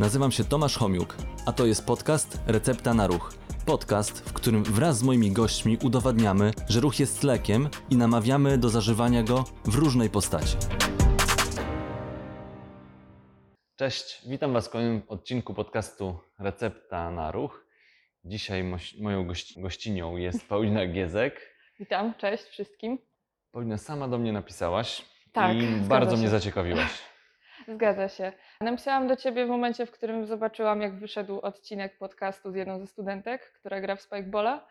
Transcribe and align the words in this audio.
Nazywam 0.00 0.32
się 0.32 0.44
Tomasz 0.44 0.76
Homiuk, 0.76 1.16
a 1.46 1.52
to 1.52 1.66
jest 1.66 1.86
podcast 1.86 2.38
Recepta 2.46 2.94
na 2.94 3.06
Ruch. 3.06 3.34
Podcast, 3.66 4.28
w 4.28 4.32
którym 4.32 4.64
wraz 4.64 4.98
z 4.98 5.02
moimi 5.02 5.32
gośćmi 5.32 5.78
udowadniamy, 5.82 6.50
że 6.68 6.80
ruch 6.80 7.00
jest 7.00 7.22
lekiem 7.22 7.68
i 7.90 7.96
namawiamy 7.96 8.58
do 8.58 8.68
zażywania 8.68 9.22
go 9.22 9.44
w 9.64 9.74
różnej 9.74 10.10
postaci. 10.10 10.56
Cześć, 13.76 14.22
witam 14.28 14.52
Was 14.52 14.68
w 14.68 14.70
kolejnym 14.70 15.02
odcinku 15.08 15.54
podcastu 15.54 16.18
Recepta 16.38 17.10
na 17.10 17.32
Ruch. 17.32 17.64
Dzisiaj 18.24 18.64
moś- 18.64 19.00
moją 19.00 19.26
gości- 19.26 19.60
gościnią 19.62 20.16
jest 20.16 20.48
Paulina 20.48 20.86
Giezek. 20.86 21.40
Witam, 21.80 22.14
cześć 22.18 22.44
wszystkim. 22.44 22.98
Paulina, 23.52 23.78
sama 23.78 24.08
do 24.08 24.18
mnie 24.18 24.32
napisałaś 24.32 25.02
Tak, 25.32 25.56
i 25.56 25.66
bardzo 25.88 26.10
się. 26.10 26.16
mnie 26.20 26.28
zaciekawiłaś. 26.30 27.09
Zgadza 27.74 28.08
się. 28.08 28.32
Napisałam 28.60 29.08
do 29.08 29.16
Ciebie 29.16 29.46
w 29.46 29.48
momencie, 29.48 29.86
w 29.86 29.90
którym 29.90 30.26
zobaczyłam, 30.26 30.82
jak 30.82 30.98
wyszedł 30.98 31.40
odcinek 31.40 31.98
podcastu 31.98 32.52
z 32.52 32.54
jedną 32.54 32.78
ze 32.78 32.86
studentek, 32.86 33.52
która 33.52 33.80
gra 33.80 33.96
w 33.96 34.02
Spikebola. 34.02 34.66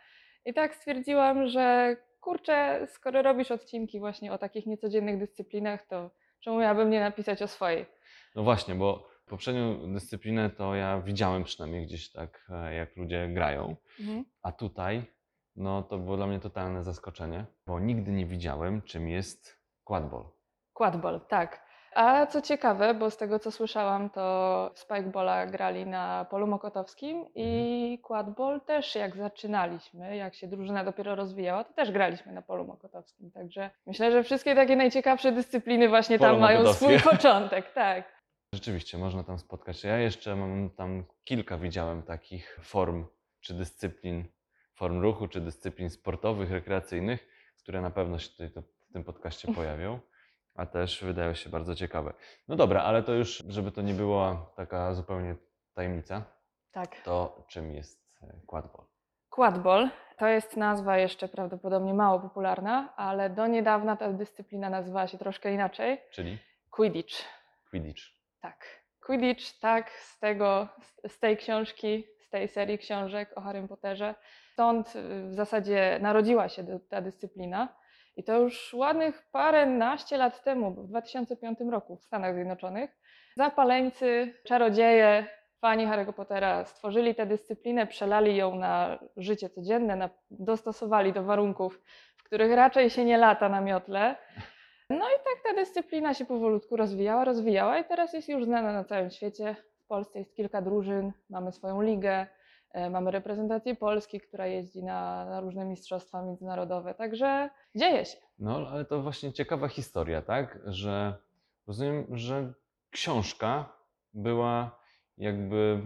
I 0.46 0.54
tak 0.54 0.76
stwierdziłam, 0.76 1.48
że 1.48 1.96
kurczę, 2.20 2.88
skoro 2.88 3.22
robisz 3.22 3.52
odcinki 3.52 4.00
właśnie 4.00 4.34
o 4.34 4.38
takich 4.38 4.66
niecodziennych 4.66 5.20
dyscyplinach, 5.20 5.88
to 5.88 6.12
czemu 6.40 6.60
miałabym 6.60 6.90
nie 6.90 7.00
napisać 7.00 7.42
o 7.42 7.48
swojej? 7.48 7.86
No 8.36 8.44
właśnie, 8.44 8.76
bo 8.76 9.10
poprzednią 9.26 9.94
dyscyplinę 9.94 10.50
to 10.50 10.76
ja 10.76 11.02
widziałem 11.02 11.44
przynajmniej 11.44 11.86
gdzieś 11.86 12.12
tak, 12.12 12.48
e, 12.50 12.74
jak 12.74 12.98
ludzie 12.98 13.28
grają. 13.28 13.76
Mhm. 14.00 14.26
A 14.42 14.52
tutaj, 14.52 15.04
no 15.56 15.84
to 15.84 15.98
było 15.98 16.18
dla 16.18 16.28
mnie 16.28 16.40
totalne 16.40 16.84
zaskoczenie, 16.84 17.46
bo 17.66 17.80
nigdy 17.80 18.12
nie 18.12 18.26
widziałem, 18.26 18.82
czym 18.82 19.08
jest 19.08 19.60
quadball. 19.84 20.24
Quadball, 20.74 21.22
tak. 21.28 21.69
A 21.96 22.26
co 22.26 22.42
ciekawe, 22.42 22.94
bo 22.94 23.12
z 23.12 23.18
tego 23.18 23.40
co 23.40 23.52
słyszałam, 23.52 24.10
to 24.10 24.72
Spikebola 24.76 25.46
grali 25.46 25.86
na 25.86 26.26
polu 26.30 26.48
mokotowskim 26.48 27.26
i 27.36 28.00
quadball 28.04 28.62
też 28.62 28.96
jak 28.96 29.16
zaczynaliśmy, 29.16 30.16
jak 30.16 30.36
się 30.36 30.48
drużyna 30.48 30.84
dopiero 30.84 31.16
rozwijała, 31.16 31.64
to 31.64 31.74
też 31.74 31.92
graliśmy 31.92 32.32
na 32.32 32.42
polu 32.42 32.66
mokotowskim. 32.66 33.32
Także 33.32 33.70
myślę, 33.86 34.12
że 34.12 34.24
wszystkie 34.24 34.56
takie 34.56 34.76
najciekawsze 34.76 35.32
dyscypliny 35.32 35.90
właśnie 35.90 36.20
Polo 36.20 36.32
tam 36.32 36.42
mają 36.42 36.74
swój 36.74 37.00
początek, 37.12 37.74
tak. 37.74 38.20
Rzeczywiście, 38.54 38.98
można 38.98 39.24
tam 39.24 39.40
spotkać. 39.40 39.84
Ja 39.84 39.98
jeszcze 39.98 40.36
mam 40.36 40.70
tam 40.70 41.04
kilka 41.24 41.58
widziałem 41.58 42.04
takich 42.04 42.60
form 42.62 43.06
czy 43.40 43.54
dyscyplin, 43.54 44.26
form 44.76 45.02
ruchu 45.02 45.28
czy 45.28 45.42
dyscyplin 45.42 45.90
sportowych, 45.90 46.52
rekreacyjnych, 46.52 47.28
które 47.58 47.82
na 47.82 47.92
pewno 47.92 48.20
się 48.20 48.30
tutaj 48.30 48.52
to, 48.52 48.62
w 48.62 48.94
tym 48.94 49.04
podcaście 49.04 49.54
pojawią, 49.56 50.00
a 50.60 50.66
też 50.66 51.04
wydają 51.04 51.34
się 51.34 51.50
bardzo 51.50 51.76
ciekawe. 51.76 52.14
No 52.48 52.56
dobra, 52.56 52.84
ale 52.84 53.04
to 53.04 53.14
już, 53.14 53.44
żeby 53.48 53.72
to 53.72 53.82
nie 53.82 53.94
była 53.94 54.52
taka 54.56 54.94
zupełnie 54.94 55.36
tajemnica, 55.74 56.24
Tak. 56.72 56.96
to 57.02 57.46
czym 57.48 57.76
jest 57.76 58.04
e, 58.22 58.28
quadball? 58.48 58.86
Quadball 59.30 59.90
to 60.18 60.28
jest 60.28 60.58
nazwa 60.58 60.98
jeszcze 60.98 61.28
prawdopodobnie 61.28 61.94
mało 61.94 62.20
popularna, 62.20 62.94
ale 62.96 63.30
do 63.30 63.48
niedawna 63.48 63.96
ta 63.98 64.14
dyscyplina 64.14 64.70
nazywała 64.70 65.08
się 65.08 65.18
troszkę 65.18 65.54
inaczej. 65.54 66.02
Czyli 66.12 66.38
Quidditch. 66.72 67.16
Quidditch. 67.70 68.02
Tak. 68.42 68.66
Quidditch, 69.06 69.60
tak, 69.60 69.90
z 69.92 70.20
tego, 70.20 70.68
z- 71.08 71.20
tej 71.20 71.38
książki, 71.38 72.08
z 72.28 72.30
tej 72.30 72.48
serii 72.48 72.78
książek 72.78 73.32
o 73.36 73.42
Harrym 73.42 73.68
Potterze. 73.68 74.16
Stąd 74.54 74.96
y, 74.96 75.30
w 75.30 75.34
zasadzie 75.34 76.00
narodziła 76.02 76.50
się 76.50 76.80
ta 76.90 77.02
dyscyplina. 77.02 77.76
I 78.20 78.24
to 78.24 78.38
już 78.38 78.74
ładnych 78.74 79.24
paręnaście 79.32 80.18
lat 80.18 80.44
temu, 80.44 80.72
w 80.72 80.88
2005 80.88 81.60
roku 81.72 81.96
w 81.96 82.04
Stanach 82.04 82.34
Zjednoczonych, 82.36 82.98
zapaleńcy, 83.36 84.34
czarodzieje, 84.48 85.28
fani 85.62 85.88
Harry'ego 85.88 86.14
Pottera 86.14 86.66
stworzyli 86.66 87.16
tę 87.16 87.26
dyscyplinę, 87.26 87.88
przelali 87.88 88.36
ją 88.36 88.56
na 88.56 89.00
życie 89.18 89.50
codzienne, 89.50 89.96
na, 89.96 90.10
dostosowali 90.32 91.14
do 91.14 91.24
warunków, 91.24 91.82
w 92.18 92.24
których 92.24 92.54
raczej 92.54 92.90
się 92.90 93.06
nie 93.06 93.18
lata 93.18 93.50
na 93.50 93.62
miotle. 93.62 94.16
No 94.90 95.06
i 95.10 95.18
tak 95.24 95.44
ta 95.44 95.54
dyscyplina 95.54 96.14
się 96.14 96.26
powolutku 96.26 96.76
rozwijała, 96.76 97.26
rozwijała 97.26 97.80
i 97.80 97.86
teraz 97.86 98.14
jest 98.14 98.30
już 98.30 98.46
znana 98.46 98.74
na 98.74 98.84
całym 98.84 99.10
świecie. 99.10 99.56
W 99.84 99.88
Polsce 99.88 100.20
jest 100.20 100.36
kilka 100.36 100.62
drużyn, 100.62 101.12
mamy 101.30 101.52
swoją 101.52 101.82
ligę, 101.82 102.28
mamy 102.92 103.12
reprezentację 103.12 103.76
Polski, 103.76 104.20
która 104.20 104.48
jeździ 104.48 104.84
na, 104.84 105.26
na 105.26 105.42
różne 105.42 105.66
mistrzostwa 105.66 106.22
międzynarodowe, 106.22 106.94
także 106.94 107.50
dzieje 107.76 108.06
się. 108.06 108.18
No, 108.40 108.68
ale 108.72 108.86
to 108.86 109.02
właśnie 109.02 109.34
ciekawa 109.34 109.68
historia, 109.68 110.22
tak? 110.22 110.60
Że 110.66 111.14
rozumiem, 111.68 112.06
że 112.12 112.54
książka 112.90 113.74
była 114.14 114.80
jakby 115.18 115.82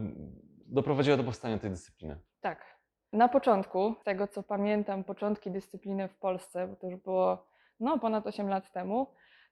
doprowadziła 0.65 1.17
do 1.17 1.23
powstania 1.23 1.59
tej 1.59 1.69
dyscypliny. 1.69 2.19
Tak. 2.41 2.73
Na 3.13 3.29
początku, 3.29 3.95
z 4.01 4.03
tego 4.03 4.27
co 4.27 4.43
pamiętam, 4.43 5.03
początki 5.03 5.51
dyscypliny 5.51 6.07
w 6.07 6.17
Polsce, 6.17 6.67
bo 6.67 6.75
to 6.75 6.87
już 6.87 6.95
było 6.95 7.47
no, 7.79 7.99
ponad 7.99 8.27
8 8.27 8.47
lat 8.49 8.71
temu, 8.71 9.07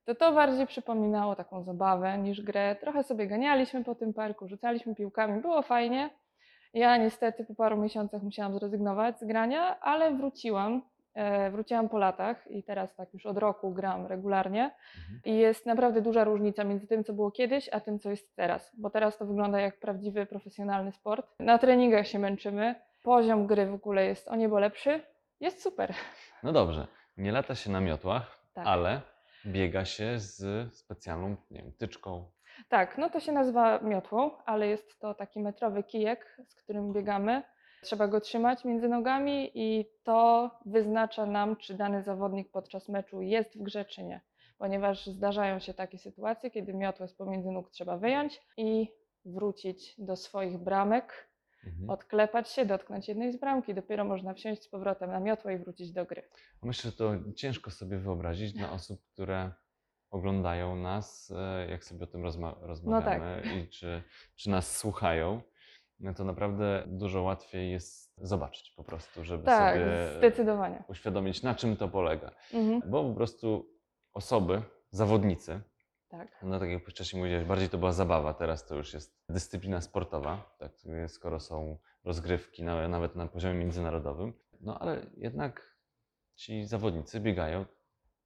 to 0.06 0.16
to 0.16 0.32
bardziej 0.32 0.68
przypominało 0.68 1.36
taką 1.36 1.64
zabawę 1.64 2.18
niż 2.18 2.42
grę. 2.42 2.76
Trochę 2.76 3.04
sobie 3.04 3.28
ganialiśmy 3.28 3.84
po 3.84 3.96
tym 3.96 4.14
parku, 4.14 4.48
rzucaliśmy 4.48 4.96
piłkami, 4.96 5.42
było 5.42 5.62
fajnie. 5.62 6.10
Ja 6.74 6.98
niestety 6.98 7.46
po 7.46 7.56
paru 7.56 7.78
miesiącach 7.78 8.24
musiałam 8.24 8.54
zrezygnować 8.54 9.20
z 9.20 9.24
grania, 9.24 9.80
ale 9.80 10.16
wróciłam. 10.16 10.82
E, 11.14 11.52
wróciłam 11.52 11.90
po 11.90 11.98
latach 11.98 12.52
i 12.52 12.64
teraz 12.64 12.96
tak 12.96 13.14
już 13.14 13.26
od 13.26 13.38
roku 13.38 13.72
gram 13.72 14.06
regularnie. 14.08 14.64
Mhm. 14.64 15.22
I 15.26 15.38
jest 15.38 15.66
naprawdę 15.66 16.02
duża 16.02 16.24
różnica 16.24 16.64
między 16.64 16.88
tym, 16.88 17.04
co 17.04 17.14
było 17.14 17.32
kiedyś, 17.32 17.70
a 17.70 17.80
tym, 17.80 18.00
co 18.00 18.10
jest 18.10 18.36
teraz. 18.36 18.72
Bo 18.78 18.90
teraz 18.90 19.18
to 19.18 19.26
wygląda 19.26 19.60
jak 19.60 19.80
prawdziwy, 19.80 20.26
profesjonalny 20.26 20.92
sport. 20.92 21.28
Na 21.40 21.58
treningach 21.58 22.08
się 22.08 22.20
męczymy. 22.20 22.76
Poziom 23.04 23.48
gry 23.48 23.66
w 23.66 23.74
ogóle 23.74 24.06
jest 24.06 24.28
o 24.28 24.36
niebo 24.36 24.60
lepszy. 24.60 25.02
Jest 25.40 25.64
super. 25.64 25.94
No 26.44 26.52
dobrze, 26.52 26.88
nie 27.18 27.32
lata 27.32 27.56
się 27.56 27.72
na 27.72 27.82
miotłach, 27.82 28.46
Tak. 28.54 28.68
ale 28.68 29.02
biega 29.46 29.86
się 29.86 30.20
z 30.20 30.74
specjalną, 30.74 31.36
nie 31.52 31.62
wiem, 31.62 31.72
tyczką. 31.72 32.32
Tak, 32.70 32.98
no 32.98 33.10
to 33.10 33.20
się 33.20 33.32
nazywa 33.32 33.80
miotłą, 33.80 34.32
ale 34.46 34.68
jest 34.68 35.00
to 35.00 35.14
taki 35.14 35.40
metrowy 35.40 35.84
kijek, 35.84 36.38
z 36.48 36.56
którym 36.56 36.94
biegamy. 36.94 37.44
Trzeba 37.84 38.08
go 38.08 38.22
trzymać 38.22 38.66
między 38.66 38.90
nogami 38.90 39.52
i 39.54 39.86
to 40.04 40.52
wyznacza 40.66 41.26
nam, 41.26 41.56
czy 41.56 41.74
dany 41.74 42.04
zawodnik 42.04 42.52
podczas 42.52 42.90
meczu 42.90 43.22
jest 43.22 43.60
w 43.60 43.64
grze, 43.64 43.86
czy 43.86 44.04
nie. 44.04 44.22
Ponieważ 44.58 45.06
zdarzają 45.08 45.60
się 45.60 45.74
takie 45.74 45.98
sytuacje, 45.98 46.52
kiedy 46.52 46.74
miotłę 46.74 47.08
z 47.08 47.14
pomiędzy 47.14 47.52
nóg 47.52 47.70
trzeba 47.70 47.98
wyjąć 47.98 48.42
i 48.58 48.88
wrócić 49.26 49.96
do 49.98 50.16
swoich 50.16 50.58
bramek, 50.58 51.32
Mhm. 51.68 51.90
odklepać 51.90 52.50
się, 52.50 52.66
dotknąć 52.66 53.08
jednej 53.08 53.32
z 53.32 53.40
bramki. 53.40 53.74
Dopiero 53.74 54.06
można 54.06 54.34
wsiąść 54.34 54.64
z 54.64 54.68
powrotem 54.70 55.12
na 55.12 55.20
miotłę 55.20 55.54
i 55.54 55.58
wrócić 55.58 55.92
do 55.92 56.06
gry. 56.06 56.24
Myślę, 56.64 56.92
że 56.92 56.98
to 56.98 57.14
ciężko 57.36 57.72
sobie 57.72 57.98
wyobrazić 57.98 58.54
dla 58.54 58.72
osób, 58.72 59.02
które 59.14 59.52
oglądają 60.12 60.76
nas, 60.76 61.34
e, 61.38 61.68
jak 61.70 61.84
sobie 61.86 62.04
o 62.04 62.08
tym 62.08 62.24
rozma- 62.24 62.56
rozmawiamy 62.62 63.42
tak. 63.44 63.54
i 63.56 63.68
czy, 63.68 64.04
czy 64.36 64.50
nas 64.50 64.78
słuchają. 64.78 65.42
No 66.00 66.14
to 66.14 66.24
naprawdę 66.24 66.84
dużo 66.88 67.22
łatwiej 67.22 67.72
jest 67.72 68.14
zobaczyć 68.18 68.72
po 68.72 68.84
prostu, 68.84 69.24
żeby 69.24 69.44
Tak, 69.44 69.76
sobie 69.76 69.86
uświadomić, 70.88 71.44
na 71.44 71.56
czym 71.56 71.78
to 71.78 71.88
polega. 71.88 72.32
Mhm, 72.54 72.92
Bo 72.92 73.04
po 73.10 73.16
prostu 73.16 73.70
osoby, 74.14 74.62
zawodnicy, 74.92 75.62
tak. 76.10 76.28
no 76.44 76.60
tak 76.60 76.70
jak 76.70 76.86
wcześniej 76.90 77.24
mówiłeś, 77.24 77.46
bardziej 77.46 77.70
to 77.70 77.78
była 77.78 77.92
zabawa, 77.92 78.34
teraz 78.34 78.66
to 78.66 78.76
już 78.76 78.94
jest 78.94 79.16
dyscyplina 79.30 79.82
sportowa, 79.82 80.56
tak, 80.60 80.72
skoro 81.08 81.40
są 81.40 81.78
rozgrywki 82.04 82.64
na, 82.64 82.88
nawet 82.88 83.16
na 83.16 83.28
poziomie 83.28 83.60
międzynarodowym. 83.60 84.34
No 84.62 84.80
ale 84.80 85.06
jednak 85.18 85.76
ci 86.36 86.66
zawodnicy 86.66 87.20
biegają 87.20 87.66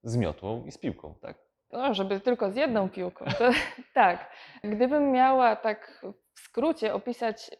z 0.03 0.15
miotłą 0.17 0.65
i 0.65 0.71
z 0.71 0.77
piłką, 0.77 1.15
tak? 1.21 1.44
No, 1.77 1.93
żeby 1.93 2.19
tylko 2.19 2.51
z 2.51 2.55
jedną 2.55 2.89
piłką. 2.89 3.25
To, 3.25 3.49
tak. 3.93 4.29
Gdybym 4.63 5.11
miała 5.11 5.55
tak 5.55 6.05
w 6.33 6.39
skrócie 6.39 6.93
opisać, 6.93 7.51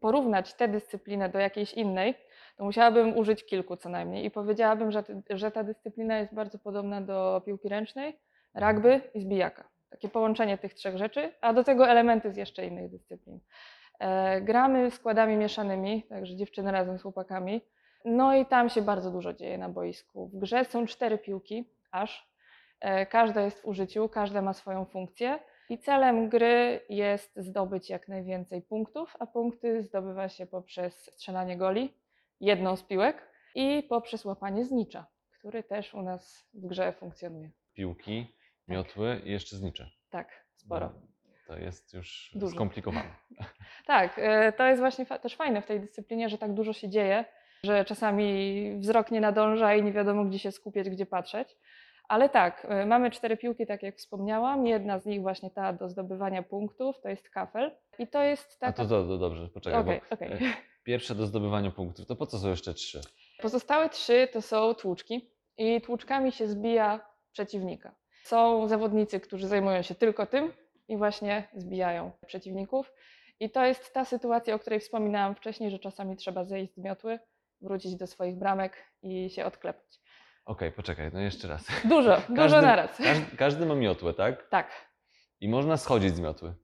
porównać 0.00 0.54
tę 0.54 0.68
dyscyplinę 0.68 1.28
do 1.28 1.38
jakiejś 1.38 1.74
innej, 1.74 2.14
to 2.56 2.64
musiałabym 2.64 3.16
użyć 3.16 3.46
kilku 3.46 3.76
co 3.76 3.88
najmniej. 3.88 4.24
I 4.24 4.30
powiedziałabym, 4.30 4.92
że, 4.92 5.04
że 5.30 5.50
ta 5.50 5.64
dyscyplina 5.64 6.18
jest 6.18 6.34
bardzo 6.34 6.58
podobna 6.58 7.00
do 7.00 7.42
piłki 7.46 7.68
ręcznej, 7.68 8.18
rugby 8.54 9.00
i 9.14 9.20
zbijaka. 9.20 9.68
Takie 9.90 10.08
połączenie 10.08 10.58
tych 10.58 10.74
trzech 10.74 10.98
rzeczy, 10.98 11.32
a 11.40 11.52
do 11.52 11.64
tego 11.64 11.88
elementy 11.88 12.32
z 12.32 12.36
jeszcze 12.36 12.66
innych 12.66 12.90
dyscyplin. 12.90 13.40
E, 13.98 14.40
gramy 14.40 14.90
składami 14.90 15.36
mieszanymi, 15.36 16.02
także 16.08 16.36
dziewczyny 16.36 16.72
razem 16.72 16.98
z 16.98 17.02
chłopakami. 17.02 17.60
No 18.04 18.34
i 18.36 18.46
tam 18.46 18.68
się 18.68 18.82
bardzo 18.82 19.10
dużo 19.10 19.32
dzieje 19.32 19.58
na 19.58 19.68
boisku. 19.68 20.28
W 20.28 20.38
grze 20.38 20.64
są 20.64 20.86
cztery 20.86 21.18
piłki, 21.18 21.70
aż. 21.90 22.33
E, 22.80 23.06
Każda 23.06 23.40
jest 23.42 23.60
w 23.62 23.66
użyciu, 23.66 24.08
każda 24.08 24.42
ma 24.42 24.52
swoją 24.52 24.84
funkcję 24.84 25.38
i 25.68 25.78
celem 25.78 26.28
gry 26.28 26.80
jest 26.88 27.32
zdobyć 27.36 27.90
jak 27.90 28.08
najwięcej 28.08 28.62
punktów, 28.62 29.16
a 29.18 29.26
punkty 29.26 29.82
zdobywa 29.82 30.28
się 30.28 30.46
poprzez 30.46 31.10
strzelanie 31.14 31.56
goli, 31.56 31.94
jedną 32.40 32.76
z 32.76 32.82
piłek 32.82 33.30
i 33.54 33.82
poprzez 33.88 34.24
łapanie 34.24 34.64
znicza, 34.64 35.06
który 35.38 35.62
też 35.62 35.94
u 35.94 36.02
nas 36.02 36.48
w 36.54 36.66
grze 36.66 36.92
funkcjonuje. 36.92 37.50
Piłki, 37.74 38.36
miotły 38.68 39.20
i 39.24 39.30
jeszcze 39.30 39.56
znicze. 39.56 39.90
Tak, 40.10 40.44
sporo. 40.56 40.86
No. 40.94 41.00
to 41.46 41.56
jest 41.58 41.94
już 41.94 42.30
Dużo. 42.34 42.54
skomplikowane. 42.54 43.10
Tak, 43.86 44.18
e, 44.18 44.52
to 44.52 44.66
jest 44.66 44.80
właśnie 44.80 45.04
fa- 45.04 45.18
też 45.18 45.36
fajne 45.36 45.62
w 45.62 45.66
tej 45.66 45.80
dyscyplinie, 45.80 46.28
że 46.28 46.38
tak 46.38 46.54
dużo 46.54 46.72
się 46.72 46.88
dzieje, 46.88 47.24
że 47.64 47.84
czasami 47.84 48.72
wzrok 48.78 49.10
nie 49.10 49.20
nadąża 49.20 49.74
i 49.74 49.82
nie 49.82 49.92
wiadomo, 49.92 50.24
gdzie 50.24 50.38
się 50.38 50.52
skupiać, 50.52 50.90
gdzie 50.90 51.06
patrzeć. 51.06 51.56
Ale 52.08 52.28
tak, 52.28 52.66
e, 52.70 52.86
mamy 52.86 53.10
cztery 53.10 53.36
piłki, 53.36 53.66
tak 53.66 53.82
jak 53.82 53.96
wspomniałam. 53.96 54.66
Jedna 54.66 54.98
z 54.98 55.06
nich 55.06 55.22
właśnie 55.22 55.50
ta 55.50 55.72
do 55.72 55.88
zdobywania 55.88 56.42
punktów, 56.42 57.00
to 57.00 57.08
jest 57.08 57.30
kafel. 57.30 57.70
I 57.98 58.08
to 58.08 58.22
jest 58.22 58.56
A 58.60 58.66
taka... 58.66 58.82
to, 58.82 58.88
to, 58.88 59.08
to 59.08 59.18
dobrze, 59.18 59.48
poczekaj, 59.48 59.80
Okej, 59.80 60.00
bo 60.10 60.14
okej. 60.14 60.32
e, 60.32 60.54
pierwsze 60.84 61.14
do 61.14 61.26
zdobywania 61.26 61.70
punktów, 61.70 62.06
to 62.06 62.16
po 62.16 62.26
co 62.26 62.38
są 62.38 62.48
jeszcze 62.48 62.74
trzy? 62.74 63.00
Pozostałe 63.42 63.88
trzy 63.88 64.28
to 64.32 64.42
są 64.42 64.74
tłuczki 64.74 65.30
i 65.58 65.80
tłuczkami 65.80 66.32
się 66.32 66.48
zbija 66.48 67.00
przeciwnika. 67.32 67.94
Są 68.24 68.68
zawodnicy, 68.68 69.20
którzy 69.20 69.48
zajmują 69.48 69.82
się 69.82 69.94
tylko 69.94 70.26
tym 70.26 70.52
i 70.88 70.96
właśnie 70.96 71.48
zbijają 71.54 72.10
przeciwników. 72.26 72.92
I 73.40 73.50
to 73.50 73.64
jest 73.64 73.94
ta 73.94 74.04
sytuacja, 74.04 74.54
o 74.54 74.58
której 74.58 74.80
wspominałam 74.80 75.34
wcześniej, 75.34 75.70
że 75.70 75.78
czasami 75.78 76.16
trzeba 76.16 76.44
zejść 76.44 76.74
z 76.74 76.78
miotły, 76.78 77.18
wrócić 77.60 77.96
do 77.96 78.06
swoich 78.06 78.38
bramek 78.38 78.76
i 79.02 79.30
się 79.30 79.44
odklepać. 79.44 80.00
Okej, 80.44 80.72
poczekaj, 80.72 81.10
no 81.12 81.20
jeszcze 81.20 81.48
raz. 81.48 81.66
Dużo, 81.84 82.16
dużo 82.28 82.36
Każdy- 82.36 82.62
naraz. 82.62 82.96
Każdy, 82.96 83.36
każdy 83.36 83.66
ma 83.66 83.74
miotłę, 83.74 84.14
tak? 84.14 84.48
Tak. 84.48 84.70
I 85.40 85.48
można 85.48 85.76
schodzić 85.76 86.14
z 86.16 86.20
miotły. 86.20 86.54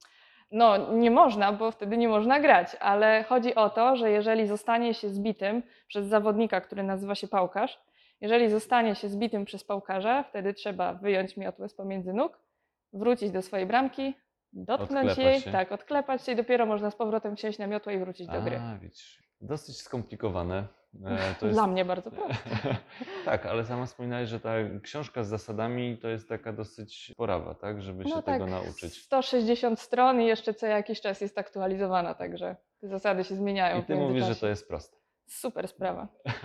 No, 0.52 0.92
nie 0.92 1.10
można, 1.10 1.52
bo 1.52 1.70
wtedy 1.70 1.96
nie 1.96 2.08
można 2.08 2.40
grać, 2.40 2.76
ale 2.80 3.24
chodzi 3.28 3.54
o 3.54 3.70
to, 3.70 3.96
że 3.96 4.10
jeżeli 4.10 4.46
zostanie 4.46 4.94
się 4.94 5.10
zbitym 5.10 5.62
przez 5.86 6.06
zawodnika, 6.06 6.60
który 6.60 6.82
nazywa 6.82 7.14
się 7.14 7.28
pałkarz, 7.28 7.80
jeżeli 8.20 8.50
zostanie 8.50 8.94
się 8.94 9.08
zbitym 9.08 9.44
przez 9.44 9.64
pałkarza, 9.64 10.22
wtedy 10.22 10.54
trzeba 10.54 10.94
wyjąć 10.94 11.36
miotłę 11.36 11.68
z 11.68 11.74
pomiędzy 11.74 12.12
nóg, 12.12 12.38
wrócić 12.92 13.30
do 13.30 13.42
swojej 13.42 13.66
bramki, 13.66 14.14
dotknąć 14.52 15.08
Odklepać 15.10 15.18
jej, 15.18 15.40
się. 15.40 15.52
tak, 15.52 15.72
odklepać 15.72 16.24
się 16.26 16.32
i 16.32 16.36
dopiero 16.36 16.66
można 16.66 16.90
z 16.90 16.96
powrotem 16.96 17.36
wsiąść 17.36 17.58
na 17.58 17.66
miotłę 17.66 17.94
i 17.94 17.98
wrócić 17.98 18.26
do 18.26 18.42
gry. 18.42 18.58
A, 18.58 18.78
widzisz. 18.78 19.22
Dosyć 19.40 19.76
skomplikowane. 19.76 20.66
E, 21.04 21.34
To 21.40 21.46
jest... 21.46 21.58
Dla 21.58 21.66
mnie 21.66 21.84
bardzo 21.84 22.10
proste. 22.10 22.34
tak, 23.24 23.46
ale 23.46 23.64
sama 23.64 23.86
wspominałeś, 23.86 24.28
że 24.28 24.40
ta 24.40 24.54
książka 24.82 25.24
z 25.24 25.28
zasadami 25.28 25.98
to 25.98 26.08
jest 26.08 26.28
taka 26.28 26.52
dosyć 26.52 27.12
porawa, 27.16 27.54
tak? 27.54 27.82
Żeby 27.82 28.04
się 28.04 28.10
No 28.10 28.22
tego 28.22 28.44
tak, 28.44 28.50
nauczyć. 28.50 29.02
160 29.02 29.80
stron 29.80 30.20
i 30.20 30.26
jeszcze 30.26 30.54
co 30.54 30.66
jakiś 30.66 31.00
czas 31.00 31.20
jest 31.20 31.38
aktualizowana, 31.38 32.14
także 32.14 32.56
te 32.80 32.88
zasady 32.88 33.24
się 33.24 33.34
zmieniają. 33.34 33.80
I 33.80 33.84
ty 33.84 33.96
mówisz, 33.96 34.24
że 34.24 34.36
to 34.36 34.48
jest 34.48 34.68
proste. 34.68 34.96
Super 35.26 35.68
sprawa. 35.68 36.08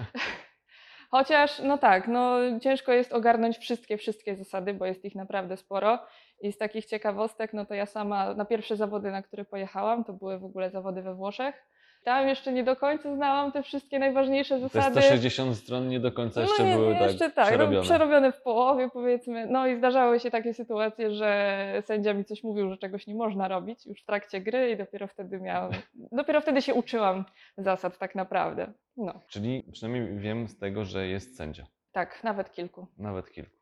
Chociaż, 1.11 1.59
no 1.59 1.77
tak, 1.77 2.07
no 2.07 2.37
ciężko 2.59 2.91
jest 2.91 3.13
ogarnąć 3.13 3.57
wszystkie, 3.57 3.97
wszystkie 3.97 4.35
zasady, 4.35 4.73
bo 4.73 4.85
jest 4.85 5.05
ich 5.05 5.15
naprawdę 5.15 5.57
sporo. 5.57 5.99
I 6.41 6.51
z 6.51 6.57
takich 6.57 6.85
ciekawostek, 6.85 7.53
no 7.53 7.65
to 7.65 7.73
ja 7.73 7.85
sama 7.85 8.33
na 8.33 8.45
pierwsze 8.45 8.77
zawody, 8.77 9.11
na 9.11 9.21
które 9.21 9.45
pojechałam, 9.45 10.03
to 10.03 10.13
były 10.13 10.39
w 10.39 10.45
ogóle 10.45 10.69
zawody 10.69 11.01
we 11.01 11.15
Włoszech. 11.15 11.55
Tam 12.05 12.27
jeszcze 12.27 12.53
nie 12.53 12.63
do 12.63 12.75
końca 12.75 13.15
znałam 13.15 13.51
te 13.51 13.63
wszystkie 13.63 13.99
najważniejsze 13.99 14.55
Te 14.55 14.61
zasady. 14.61 15.01
160 15.01 15.57
stron 15.57 15.87
nie 15.87 15.99
do 15.99 16.11
końca 16.11 16.41
jeszcze 16.41 16.63
no 16.63 16.69
nie, 16.69 16.75
były 16.75 16.93
tak 16.93 17.01
jeszcze 17.01 17.31
tak, 17.31 17.47
przerobione. 17.47 17.77
No, 17.77 17.83
przerobione 17.83 18.31
w 18.31 18.41
połowie 18.41 18.89
powiedzmy. 18.93 19.47
No 19.47 19.67
i 19.67 19.77
zdarzały 19.77 20.19
się 20.19 20.31
takie 20.31 20.53
sytuacje, 20.53 21.11
że 21.11 21.81
sędzia 21.85 22.13
mi 22.13 22.25
coś 22.25 22.43
mówił, 22.43 22.69
że 22.69 22.77
czegoś 22.77 23.07
nie 23.07 23.15
można 23.15 23.47
robić 23.47 23.85
już 23.85 24.01
w 24.01 24.05
trakcie 24.05 24.41
gry 24.41 24.71
i 24.71 24.77
dopiero 24.77 25.07
wtedy 25.07 25.39
miałam, 25.39 25.71
dopiero 26.11 26.41
wtedy 26.41 26.61
się 26.61 26.73
uczyłam 26.73 27.25
zasad 27.57 27.97
tak 27.97 28.15
naprawdę. 28.15 28.73
No, 28.97 29.21
Czyli 29.27 29.63
przynajmniej 29.71 30.17
wiem 30.19 30.47
z 30.47 30.57
tego, 30.57 30.85
że 30.85 31.07
jest 31.07 31.37
sędzia. 31.37 31.65
tak, 31.91 32.23
nawet 32.23 32.51
kilku. 32.51 32.87
Nawet 32.97 33.31
kilku. 33.31 33.55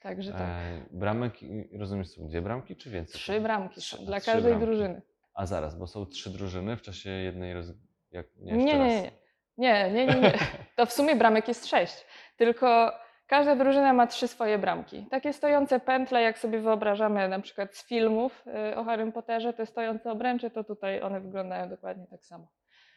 Także 0.00 0.32
tak. 0.32 0.40
E, 0.40 0.86
bramek, 0.90 1.34
rozumiesz, 1.78 2.08
są 2.08 2.28
dwie 2.28 2.42
bramki 2.42 2.76
czy 2.76 2.90
więcej? 2.90 3.14
Trzy 3.14 3.40
bramki 3.40 3.80
są 3.80 4.04
dla 4.04 4.20
trzy 4.20 4.26
każdej 4.32 4.52
bramki. 4.52 4.66
drużyny. 4.66 5.02
A 5.36 5.46
zaraz, 5.46 5.74
bo 5.78 5.86
są 5.86 6.06
trzy 6.06 6.30
drużyny 6.30 6.76
w 6.76 6.82
czasie 6.82 7.10
jednej 7.10 7.54
roz... 7.54 7.66
Jak... 8.10 8.26
Nie, 8.36 8.52
Nie, 8.52 8.64
jeszcze 8.64 8.78
nie, 8.78 8.84
raz. 8.84 9.12
nie, 9.58 9.90
nie, 9.92 10.06
nie, 10.06 10.14
nie, 10.14 10.20
nie. 10.20 10.32
To 10.76 10.86
w 10.86 10.92
sumie 10.92 11.16
bramek 11.16 11.48
jest 11.48 11.66
sześć. 11.66 12.06
Tylko 12.36 12.92
każda 13.26 13.56
drużyna 13.56 13.92
ma 13.92 14.06
trzy 14.06 14.28
swoje 14.28 14.58
bramki. 14.58 15.06
Takie 15.10 15.32
stojące 15.32 15.80
pętle, 15.80 16.22
jak 16.22 16.38
sobie 16.38 16.60
wyobrażamy 16.60 17.28
na 17.28 17.40
przykład 17.40 17.76
z 17.76 17.86
filmów 17.88 18.44
y, 18.72 18.76
o 18.76 18.84
Harrym 18.84 19.12
Potterze, 19.12 19.52
te 19.52 19.66
stojące 19.66 20.10
obręcze, 20.12 20.50
to 20.50 20.64
tutaj 20.64 21.02
one 21.02 21.20
wyglądają 21.20 21.68
dokładnie 21.68 22.06
tak 22.06 22.24
samo. 22.24 22.48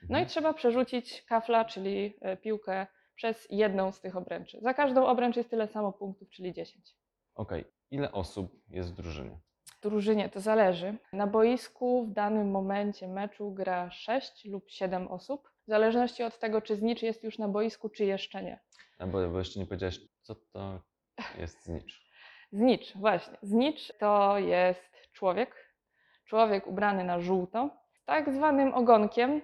No 0.01 0.07
i 0.17 0.21
Mhm. 0.21 0.25
trzeba 0.27 0.53
przerzucić 0.53 1.21
kafla, 1.25 1.65
czyli 1.65 2.17
y, 2.33 2.37
piłkę 2.37 2.87
przez 3.15 3.47
jedną 3.49 3.91
z 3.91 4.01
tych 4.01 4.15
obręczy. 4.17 4.57
Za 4.61 4.73
każdą 4.73 5.05
obręcz 5.07 5.35
jest 5.37 5.49
tyle 5.49 5.67
samo 5.67 5.93
punktów, 5.93 6.29
czyli 6.29 6.53
10. 6.53 6.95
Okej, 7.35 7.65
ile 7.91 8.11
osób 8.11 8.51
jest 8.69 8.91
w 8.93 8.95
drużynie? 8.95 9.39
Drużynie 9.81 10.29
to 10.29 10.39
zależy. 10.39 10.97
Na 11.13 11.27
boisku 11.27 12.05
w 12.05 12.13
danym 12.13 12.51
momencie 12.51 13.07
meczu 13.07 13.51
gra 13.51 13.91
6 13.91 14.45
lub 14.45 14.69
7 14.69 15.07
osób, 15.07 15.49
w 15.67 15.69
zależności 15.69 16.23
od 16.23 16.39
tego, 16.39 16.61
czy 16.61 16.75
znicz 16.75 17.01
jest 17.01 17.23
już 17.23 17.37
na 17.37 17.47
boisku, 17.47 17.89
czy 17.89 18.05
jeszcze 18.05 18.43
nie. 18.43 18.59
A 18.99 19.07
bo, 19.07 19.29
bo 19.29 19.39
jeszcze 19.39 19.59
nie 19.59 19.65
powiedziałeś, 19.65 19.99
co 20.21 20.35
to 20.35 20.81
jest 21.39 21.63
znicz. 21.63 22.09
Znicz, 22.51 22.97
właśnie. 22.97 23.37
Znicz 23.41 23.93
to 23.97 24.37
jest 24.37 25.11
człowiek, 25.13 25.75
człowiek 26.25 26.67
ubrany 26.67 27.03
na 27.03 27.19
żółto, 27.19 27.69
z 27.93 28.05
tak 28.05 28.33
zwanym 28.33 28.73
ogonkiem 28.73 29.41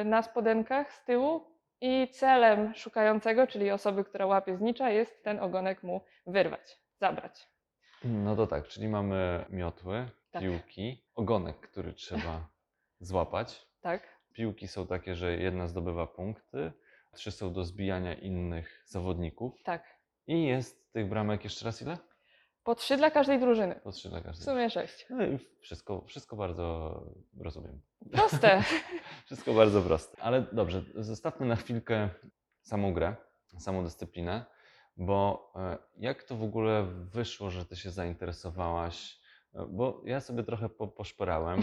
y, 0.00 0.04
na 0.04 0.22
spodenkach 0.22 0.92
z 0.92 1.04
tyłu 1.04 1.40
i 1.80 2.08
celem 2.08 2.74
szukającego, 2.74 3.46
czyli 3.46 3.70
osoby, 3.70 4.04
która 4.04 4.26
łapie 4.26 4.56
znicza, 4.56 4.90
jest 4.90 5.24
ten 5.24 5.40
ogonek 5.40 5.82
mu 5.82 6.00
wyrwać, 6.26 6.78
zabrać. 7.00 7.48
No 8.04 8.36
to 8.36 8.46
tak, 8.46 8.68
czyli 8.68 8.88
mamy 8.88 9.44
miotły, 9.50 10.08
Tak. 10.30 10.42
piłki, 10.42 11.04
ogonek, 11.14 11.60
który 11.60 11.92
trzeba 11.92 12.48
złapać. 13.00 13.66
Tak? 13.80 14.02
Piłki 14.32 14.68
są 14.68 14.86
takie, 14.86 15.14
że 15.14 15.36
jedna 15.36 15.66
zdobywa 15.66 16.06
punkty, 16.06 16.72
trzy 17.14 17.30
są 17.30 17.52
do 17.52 17.64
zbijania 17.64 18.14
innych 18.14 18.82
zawodników. 18.86 19.62
Tak. 19.62 19.84
I 20.26 20.44
jest 20.44 20.92
tych 20.92 21.08
bramek 21.08 21.44
jeszcze 21.44 21.64
raz 21.64 21.82
ile? 21.82 21.98
Po 22.64 22.74
trzy 22.74 22.96
dla 22.96 23.10
każdej 23.10 23.40
drużyny. 23.40 23.80
Po 23.84 23.92
trzy 23.92 24.08
dla 24.08 24.20
W 24.20 24.36
sumie 24.36 24.70
sześć. 24.70 25.06
No 25.10 25.26
i 25.26 25.38
wszystko, 25.60 26.04
wszystko 26.06 26.36
bardzo 26.36 26.96
rozumiem. 27.40 27.80
Proste. 28.12 28.62
Wszystko 29.26 29.54
bardzo 29.54 29.82
proste. 29.82 30.22
Ale 30.22 30.46
dobrze, 30.52 30.82
zostawmy 30.94 31.46
na 31.46 31.56
chwilkę 31.56 32.08
samą 32.62 32.92
grę, 32.94 33.16
samą 33.58 33.84
dyscyplinę, 33.84 34.44
bo 34.96 35.52
e, 35.56 35.78
jak 35.96 36.22
to 36.22 36.36
w 36.36 36.42
ogóle 36.42 36.86
wyszło, 36.92 37.50
że 37.50 37.64
ty 37.64 37.76
się 37.76 37.90
zainteresowałaś? 37.90 39.20
E, 39.54 39.66
Bo 39.66 40.02
ja 40.04 40.20
sobie 40.20 40.42
trochę 40.42 40.68
po, 40.68 40.88
poszperałem 40.88 41.60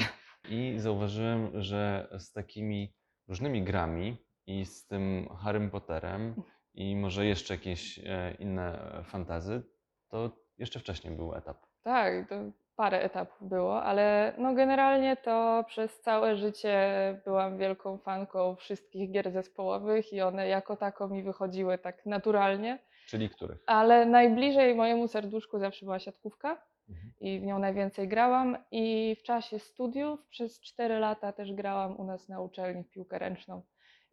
i 0.49 0.73
zauważyłem, 0.77 1.61
że 1.61 2.07
z 2.19 2.31
takimi 2.31 2.93
różnymi 3.27 3.63
grami 3.63 4.17
i 4.47 4.65
z 4.65 4.87
tym 4.87 5.29
Harrym 5.37 5.69
Potterem 5.69 6.43
i 6.73 6.95
może 6.95 7.25
jeszcze 7.25 7.53
jakieś 7.53 7.99
e, 7.99 8.35
inne 8.39 8.79
fantazy, 9.03 9.61
to 10.09 10.31
jeszcze 10.57 10.79
wcześniej 10.79 11.15
był 11.15 11.35
etap. 11.35 11.57
Tak, 11.83 12.29
to 12.29 12.35
parę 12.75 13.01
etapów 13.01 13.49
było, 13.49 13.83
ale 13.83 14.33
no 14.37 14.53
generalnie 14.53 15.17
to 15.17 15.63
przez 15.67 15.99
całe 16.01 16.35
życie 16.35 16.77
byłam 17.25 17.57
wielką 17.57 17.97
fanką 17.97 18.55
wszystkich 18.55 19.11
gier 19.11 19.31
zespołowych 19.31 20.13
i 20.13 20.21
one 20.21 20.47
jako 20.47 20.75
tako 20.77 21.07
mi 21.07 21.23
wychodziły 21.23 21.77
tak 21.77 22.05
naturalnie, 22.05 22.79
Czyli 23.09 23.29
których? 23.29 23.63
ale 23.65 24.05
najbliżej 24.05 24.75
mojemu 24.75 25.07
serduszku 25.07 25.59
zawsze 25.59 25.85
była 25.85 25.99
siatkówka 25.99 26.61
Mhm. 26.89 27.13
i 27.19 27.39
w 27.39 27.43
nią 27.43 27.59
najwięcej 27.59 28.07
grałam 28.07 28.57
i 28.71 29.15
w 29.19 29.23
czasie 29.23 29.59
studiów 29.59 30.27
przez 30.27 30.61
4 30.61 30.99
lata 30.99 31.33
też 31.33 31.53
grałam 31.53 31.97
u 31.99 32.03
nas 32.03 32.29
na 32.29 32.41
uczelni 32.41 32.83
w 32.83 32.89
piłkę 32.89 33.19
ręczną. 33.19 33.61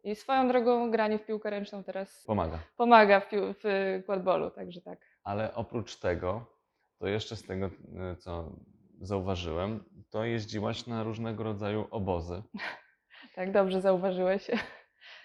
I 0.03 0.15
swoją 0.15 0.47
drogą 0.47 0.91
granie 0.91 1.19
w 1.19 1.25
piłkę 1.25 1.49
ręczną 1.49 1.83
teraz 1.83 2.23
Pomaga. 2.25 2.59
pomaga 2.77 3.19
w, 3.19 3.29
pił- 3.29 3.53
w 3.63 3.63
quadbolu, 4.05 4.51
także 4.51 4.81
tak. 4.81 4.99
Ale 5.23 5.53
oprócz 5.55 5.95
tego, 5.99 6.45
to 6.99 7.07
jeszcze 7.07 7.35
z 7.35 7.43
tego, 7.43 7.65
y, 7.65 8.15
co 8.15 8.51
zauważyłem, 9.01 9.83
to 10.09 10.23
jeździłaś 10.25 10.87
na 10.87 11.03
różnego 11.03 11.43
rodzaju 11.43 11.87
obozy. 11.91 12.43
Tak 13.35 13.51
dobrze 13.51 13.81
zauważyłeś. 13.81 14.47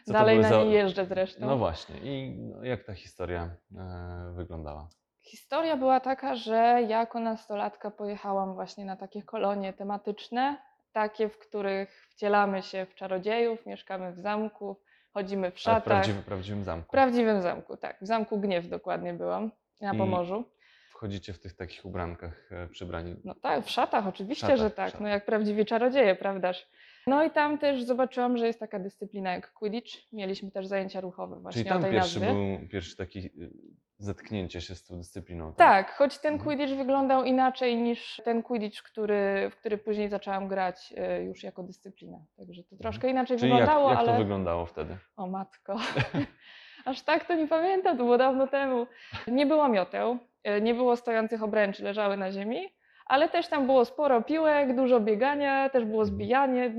Co 0.06 0.12
Dalej 0.12 0.38
na 0.38 0.48
za- 0.48 0.64
nie 0.64 0.70
jeżdżę 0.74 1.06
zresztą. 1.06 1.46
No 1.46 1.56
właśnie. 1.56 1.96
I 2.02 2.36
jak 2.62 2.84
ta 2.84 2.94
historia 2.94 3.50
e, 3.76 4.32
wyglądała? 4.34 4.88
Historia 5.20 5.76
była 5.76 6.00
taka, 6.00 6.36
że 6.36 6.54
ja 6.54 6.80
jako 6.98 7.20
nastolatka 7.20 7.90
pojechałam 7.90 8.54
właśnie 8.54 8.84
na 8.84 8.96
takie 8.96 9.22
kolonie 9.22 9.72
tematyczne, 9.72 10.56
takie, 10.92 11.28
w 11.28 11.38
których 11.38 12.06
wcielamy 12.10 12.62
się 12.62 12.86
w 12.86 12.94
czarodziejów, 12.94 13.66
mieszkamy 13.66 14.12
w 14.12 14.18
zamku, 14.18 14.80
chodzimy 15.14 15.42
w 15.42 15.44
Ale 15.50 15.56
w 15.56 15.58
szatach. 15.60 15.84
prawdziwym, 15.84 16.22
prawdziwym 16.22 16.64
zamku. 16.64 16.88
W 16.88 16.90
prawdziwym 16.90 17.42
zamku, 17.42 17.76
tak. 17.76 17.96
W 18.00 18.06
zamku 18.06 18.40
Gniew 18.40 18.68
dokładnie 18.68 19.12
byłam, 19.14 19.50
na 19.80 19.94
I- 19.94 19.98
Pomorzu. 19.98 20.44
Wchodzicie 20.90 21.32
w 21.32 21.40
tych 21.40 21.56
takich 21.56 21.84
ubrankach 21.84 22.52
e, 22.52 22.68
przybrani. 22.68 23.16
No 23.24 23.34
tak, 23.34 23.64
w 23.64 23.70
szatach, 23.70 24.06
oczywiście, 24.06 24.40
szatach, 24.46 24.58
że 24.58 24.70
tak. 24.70 24.86
szatach. 24.86 25.00
No 25.00 25.08
jak 25.08 25.24
prawdziwi 25.24 25.64
czarodzieje, 25.64 26.14
prawdaż? 26.16 26.68
No 27.06 27.24
i 27.24 27.30
tam 27.30 27.58
też 27.58 27.82
zobaczyłam, 27.82 28.36
że 28.36 28.46
jest 28.46 28.60
taka 28.60 28.78
dyscyplina 28.78 29.32
jak 29.32 29.52
Quidditch. 29.52 30.12
Mieliśmy 30.12 30.50
też 30.50 30.66
zajęcia 30.66 31.00
ruchowe 31.00 31.40
właśnie 31.40 31.58
Czyli 31.62 31.68
tam 31.68 31.78
o 31.78 31.82
tej 31.82 31.92
pierwszy 31.92 32.20
nazwie. 32.20 32.34
był 32.58 32.68
pierwszy 32.68 32.96
taki 32.96 33.18
y, 33.18 33.50
zetknięcie 33.98 34.60
się 34.60 34.74
z 34.74 34.84
tą 34.86 34.98
dyscypliną. 34.98 35.54
Tak, 35.54 35.90
choć 35.94 36.18
ten 36.18 36.34
Mhm. 36.34 36.48
Quidditch 36.48 36.78
wyglądał 36.78 37.24
inaczej 37.24 37.76
niż 37.76 38.22
ten 38.24 38.42
Quidditch, 38.42 38.82
który, 38.82 39.50
w 39.50 39.56
który 39.56 39.78
później 39.78 40.08
zaczęłam 40.08 40.48
grać 40.48 40.94
e, 40.96 41.22
już 41.24 41.42
jako 41.42 41.62
dyscyplina. 41.62 42.18
Także 42.36 42.62
to 42.64 42.76
troszkę 42.76 43.08
inaczej 43.10 43.34
Mhm. 43.34 43.38
Czyli 43.40 43.50
jak, 43.50 43.60
wyglądało, 43.60 43.90
jak 43.90 43.98
ale. 43.98 44.12
to 44.12 44.18
wyglądało 44.18 44.66
wtedy? 44.66 44.96
O 45.16 45.26
matko. 45.26 45.76
Aż 46.84 47.02
tak 47.02 47.24
to 47.24 47.34
nie 47.34 47.48
pamiętam, 47.48 47.96
to 47.98 48.04
było 48.04 48.18
dawno 48.18 48.46
temu. 48.46 48.86
Nie 49.26 49.46
było 49.46 49.68
mioteł, 49.68 50.18
e, 50.44 50.60
nie 50.60 50.74
było 50.74 50.96
stojących 50.96 51.42
obręczy, 51.42 51.84
leżały 51.84 52.16
na 52.16 52.32
ziemi, 52.32 52.60
ale 53.06 53.28
też 53.28 53.48
tam 53.48 53.66
było 53.66 53.84
sporo 53.84 54.22
piłek, 54.22 54.76
dużo 54.76 55.00
biegania, 55.00 55.68
też 55.68 55.84
było 55.84 56.02
Mhm. 56.02 56.14
zbijanie. 56.16 56.74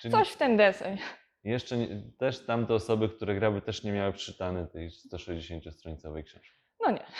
Czyli 0.00 0.12
Coś 0.12 0.28
w 0.30 0.36
ten 0.36 0.56
deseń. 0.56 0.98
jeszcze 1.44 1.76
nie, 1.76 1.88
też 2.18 2.46
tamte 2.46 2.74
osoby, 2.74 3.08
które 3.08 3.34
grały, 3.34 3.60
też 3.62 3.84
nie 3.84 3.92
miały 3.92 4.12
przeczytane 4.12 4.66
tej 4.66 4.88
160-stronicowej 4.90 6.22
książki. 6.24 6.58
No 6.86 6.90
nie. 6.90 7.04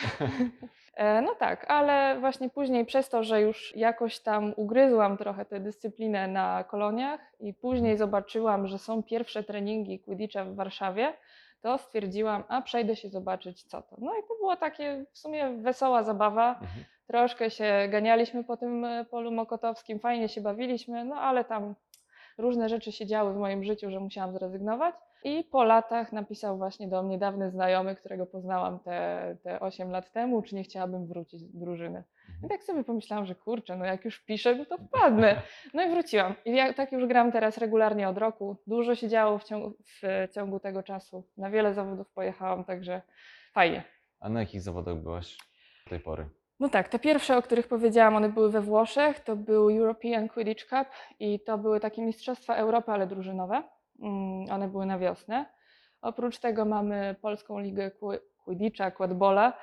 E, 0.95 1.21
No 1.21 1.35
tak, 1.35 1.65
ale 1.71 2.19
właśnie 2.19 2.49
później 2.49 2.85
przez 2.85 3.09
to, 3.09 3.23
że 3.23 3.41
już 3.41 3.75
jakoś 3.75 4.19
tam 4.19 4.53
ugryzłam 4.57 5.17
trochę 5.17 5.45
tę 5.45 5.59
dyscyplinę 5.59 6.27
na 6.27 6.63
koloniach 6.63 7.19
i 7.39 7.53
później 7.53 7.97
zobaczyłam, 7.97 8.67
że 8.67 8.77
są 8.79 9.03
pierwsze 9.03 9.43
treningi 9.43 9.99
Quidditcha 9.99 10.45
w 10.45 10.55
Warszawie, 10.55 11.13
to 11.61 11.77
stwierdziłam, 11.77 12.43
a 12.47 12.61
przejdę 12.61 12.95
się 12.95 13.09
zobaczyć 13.09 13.63
co 13.63 13.81
to. 13.81 13.95
No 13.99 14.11
i 14.17 14.21
to 14.27 14.35
była 14.39 14.57
takie 14.57 15.05
w 15.13 15.17
sumie 15.17 15.49
wesoła 15.61 16.03
zabawa. 16.03 16.49
Mhm. 16.49 16.85
Troszkę 17.07 17.49
się 17.49 17.87
ganialiśmy 17.89 18.43
po 18.43 18.57
tym 18.57 18.85
e, 18.85 19.05
polu 19.05 19.31
mokotowskim, 19.31 19.99
fajnie 19.99 20.29
się 20.29 20.41
bawiliśmy, 20.41 21.05
no 21.05 21.15
ale 21.15 21.45
tam 21.45 21.75
różne 22.37 22.69
rzeczy 22.69 22.91
się 22.91 23.05
działy 23.05 23.33
w 23.33 23.37
moim 23.37 23.63
życiu, 23.63 23.91
że 23.91 23.99
musiałam 23.99 24.33
zrezygnować. 24.33 24.95
I 25.23 25.43
po 25.43 25.63
latach 25.63 26.11
napisał 26.11 26.57
właśnie 26.57 26.87
do 26.87 27.03
mnie 27.03 27.17
dawny 27.17 27.51
znajomy, 27.51 27.95
którego 27.95 28.25
poznałam 28.25 28.79
te, 28.79 29.37
te 29.43 29.59
8 29.59 29.91
lat 29.91 30.11
temu, 30.11 30.41
czy 30.41 30.55
nie 30.55 30.63
chciałabym 30.63 31.07
wrócić 31.07 31.43
do 31.43 31.59
drużyny. 31.59 32.03
I 32.45 32.47
tak 32.49 32.63
sobie 32.63 32.83
pomyślałam, 32.83 33.25
że 33.25 33.35
kurczę, 33.35 33.77
no 33.77 33.85
jak 33.85 34.05
już 34.05 34.19
piszę, 34.19 34.55
no 34.55 34.65
to 34.65 34.77
wpadnę. 34.77 35.41
No 35.73 35.83
i 35.83 35.89
wróciłam. 35.89 36.35
I 36.45 36.55
ja 36.55 36.73
tak 36.73 36.91
już 36.91 37.05
gram 37.05 37.31
teraz 37.31 37.57
regularnie 37.57 38.09
od 38.09 38.17
roku. 38.17 38.57
Dużo 38.67 38.95
się 38.95 39.09
działo 39.09 39.37
w 39.37 39.43
ciągu, 39.43 39.73
w 39.79 40.27
ciągu 40.33 40.59
tego 40.59 40.83
czasu. 40.83 41.27
Na 41.37 41.49
wiele 41.49 41.73
zawodów 41.73 42.11
pojechałam, 42.11 42.65
także 42.65 43.01
fajnie. 43.53 43.83
A 44.19 44.29
na 44.29 44.39
jakich 44.39 44.61
zawodach 44.61 44.95
byłaś 44.95 45.37
do 45.85 45.89
tej 45.89 45.99
pory? 45.99 46.29
No 46.59 46.69
tak, 46.69 46.89
te 46.89 46.99
pierwsze, 46.99 47.37
o 47.37 47.41
których 47.41 47.67
powiedziałam, 47.67 48.15
one 48.15 48.29
były 48.29 48.51
we 48.51 48.61
Włoszech. 48.61 49.19
To 49.19 49.35
był 49.35 49.69
European 49.69 50.29
Quidditch 50.29 50.65
Cup 50.69 50.87
i 51.19 51.39
to 51.39 51.57
były 51.57 51.79
takie 51.79 52.01
Mistrzostwa 52.01 52.55
Europy, 52.55 52.91
ale 52.91 53.07
drużynowe. 53.07 53.63
Mm, 54.01 54.45
One 54.51 54.67
były 54.67 54.85
na 54.85 54.99
wiosnę. 54.99 55.45
Oprócz 56.01 56.39
tego 56.39 56.65
mamy 56.65 57.15
Polską 57.21 57.59
Ligę 57.59 57.91
Qui- 58.01 58.19
Quidditcha, 58.45 58.91
Quadbola, 58.91 59.53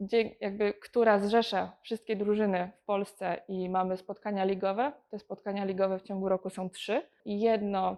gdzie 0.00 0.30
jakby, 0.40 0.74
która 0.74 1.18
zrzesza 1.18 1.72
wszystkie 1.82 2.16
drużyny 2.16 2.70
w 2.82 2.84
Polsce 2.84 3.42
i 3.48 3.68
mamy 3.68 3.96
spotkania 3.96 4.44
ligowe. 4.44 4.92
Te 5.10 5.18
spotkania 5.18 5.64
ligowe 5.64 5.98
w 5.98 6.02
ciągu 6.02 6.28
roku 6.28 6.50
są 6.50 6.70
trzy 6.70 7.02
i 7.24 7.40
jedno 7.40 7.96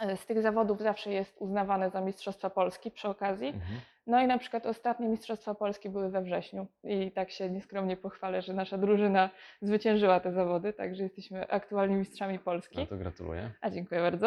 e, 0.00 0.16
z 0.16 0.26
tych 0.26 0.42
zawodów 0.42 0.80
zawsze 0.80 1.12
jest 1.12 1.36
uznawane 1.40 1.90
za 1.90 2.00
Mistrzostwa 2.00 2.50
Polski 2.50 2.90
przy 2.90 3.08
okazji. 3.08 3.48
Mhm. 3.48 3.80
No 4.06 4.20
i 4.22 4.26
na 4.26 4.38
przykład 4.38 4.66
ostatnie 4.66 5.08
Mistrzostwa 5.08 5.54
Polski 5.54 5.90
były 5.90 6.10
we 6.10 6.22
wrześniu 6.22 6.66
i 6.84 7.12
tak 7.12 7.30
się 7.30 7.50
nieskromnie 7.50 7.96
pochwalę, 7.96 8.42
że 8.42 8.54
nasza 8.54 8.78
drużyna 8.78 9.30
zwyciężyła 9.62 10.20
te 10.20 10.32
zawody, 10.32 10.72
także 10.72 11.02
jesteśmy 11.02 11.48
aktualnie 11.50 11.96
mistrzami 11.96 12.38
Polski. 12.38 12.78
No 12.78 12.86
to 12.86 12.96
gratuluję. 12.96 13.50
A 13.60 13.70
dziękuję 13.70 14.00
bardzo. 14.00 14.26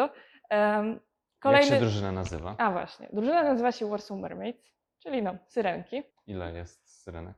Jak 0.50 0.98
Kolejny... 1.40 1.66
się 1.66 1.80
drużyna 1.80 2.12
nazywa? 2.12 2.54
A 2.58 2.70
właśnie, 2.70 3.08
drużyna 3.12 3.42
nazywa 3.42 3.72
się 3.72 3.90
Warsaw 3.90 4.18
Mermaids, 4.18 4.72
czyli 4.98 5.22
no, 5.22 5.36
syrenki. 5.46 6.02
Ile 6.26 6.52
jest 6.52 7.02
syrenek? 7.02 7.36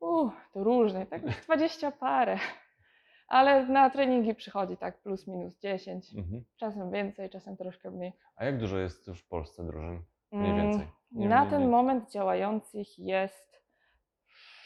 Uuu, 0.00 0.30
to 0.52 0.64
różnie, 0.64 1.06
tak 1.06 1.22
20 1.44 1.90
parę. 1.90 2.38
Ale 3.28 3.66
na 3.66 3.90
treningi 3.90 4.34
przychodzi 4.34 4.76
tak 4.76 5.02
plus 5.02 5.26
minus 5.26 5.58
10, 5.58 6.14
Mhm. 6.16 6.44
czasem 6.56 6.90
więcej, 6.90 7.30
czasem 7.30 7.56
troszkę 7.56 7.90
mniej. 7.90 8.12
A 8.36 8.44
jak 8.44 8.58
dużo 8.58 8.78
jest 8.78 9.06
już 9.08 9.20
w 9.20 9.28
Polsce 9.28 9.64
drużyn? 9.66 10.02
Mniej 10.32 10.50
Mm, 10.52 10.62
więcej. 10.70 10.88
Nie- 11.12 11.28
Na 11.28 11.44
nie- 11.44 11.50
ten 11.50 11.68
moment 11.70 12.10
działających 12.12 12.98
jest 12.98 13.62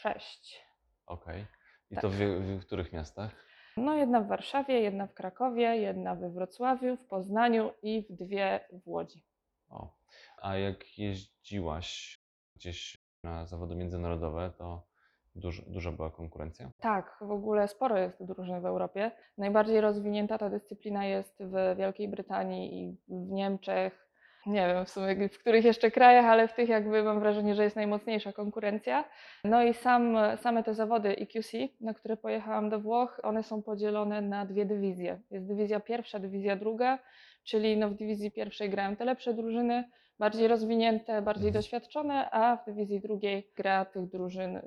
sześć. 0.01 0.65
Okej. 1.05 1.45
I 1.91 1.95
Tak. 1.95 2.01
to 2.01 2.09
w, 2.09 2.15
w 2.59 2.65
których 2.65 2.93
miastach? 2.93 3.47
No, 3.77 3.93
jedna 3.95 4.21
w 4.21 4.27
Warszawie, 4.27 4.79
jedna 4.81 5.07
w 5.07 5.13
Krakowie, 5.13 5.77
jedna 5.77 6.15
we 6.15 6.29
Wrocławiu, 6.29 6.97
w 6.97 7.05
Poznaniu 7.07 7.71
i 7.81 8.01
w 8.09 8.15
dwie 8.15 8.59
w 8.83 8.87
Łodzi. 8.87 9.23
O. 9.69 9.93
A 10.41 10.55
jak 10.57 10.97
jeździłaś 10.99 12.19
gdzieś 12.55 12.97
na 13.23 13.45
zawody 13.45 13.75
międzynarodowe, 13.75 14.51
to 14.57 14.87
duż, 15.35 15.61
duża 15.61 15.91
była 15.91 16.11
konkurencja? 16.11 16.71
Tak, 16.79 17.17
w 17.21 17.31
ogóle 17.31 17.67
sporo 17.67 17.97
jest 17.97 18.23
drużyn 18.25 18.61
w 18.61 18.65
Europie. 18.65 19.11
Najbardziej 19.37 19.81
rozwinięta 19.81 20.37
ta 20.37 20.49
dyscyplina 20.49 21.05
jest 21.05 21.43
w 21.43 21.77
Wielkiej 21.77 22.07
Brytanii 22.07 22.83
i 22.83 22.97
w 23.07 23.31
Niemczech. 23.31 24.06
Nie 24.47 24.67
wiem 24.67 24.85
w 24.85 24.89
sumie 24.89 25.29
w 25.29 25.39
których 25.39 25.65
jeszcze 25.65 25.91
krajach, 25.91 26.25
ale 26.25 26.47
w 26.47 26.53
tych 26.53 26.69
jakby 26.69 27.03
mam 27.03 27.19
wrażenie, 27.19 27.55
że 27.55 27.63
jest 27.63 27.75
najmocniejsza 27.75 28.33
konkurencja. 28.33 29.05
No 29.43 29.63
i 29.63 29.73
sam, 29.73 30.17
same 30.37 30.63
te 30.63 30.73
zawody 30.73 31.09
EQC, 31.09 31.51
na 31.81 31.93
które 31.93 32.17
pojechałam 32.17 32.69
do 32.69 32.79
Włoch, 32.79 33.19
one 33.23 33.43
są 33.43 33.63
podzielone 33.63 34.21
na 34.21 34.45
dwie 34.45 34.65
dywizje. 34.65 35.21
Jest 35.31 35.47
dywizja 35.47 35.79
pierwsza, 35.79 36.19
dywizja 36.19 36.55
druga, 36.55 36.99
czyli 37.43 37.77
no 37.77 37.89
w 37.89 37.93
dywizji 37.93 38.31
pierwszej 38.31 38.69
grają 38.69 38.95
te 38.95 39.05
lepsze 39.05 39.33
drużyny, 39.33 39.83
bardziej 40.19 40.47
rozwinięte, 40.47 41.21
bardziej 41.21 41.47
Mhm. 41.47 41.61
doświadczone, 41.63 42.29
a 42.31 42.55
w 42.57 42.65
dywizji 42.65 43.01
drugiej 43.01 43.51
gra 43.55 43.85
tych 43.85 44.09
drużyn, 44.09 44.55
y, 44.55 44.61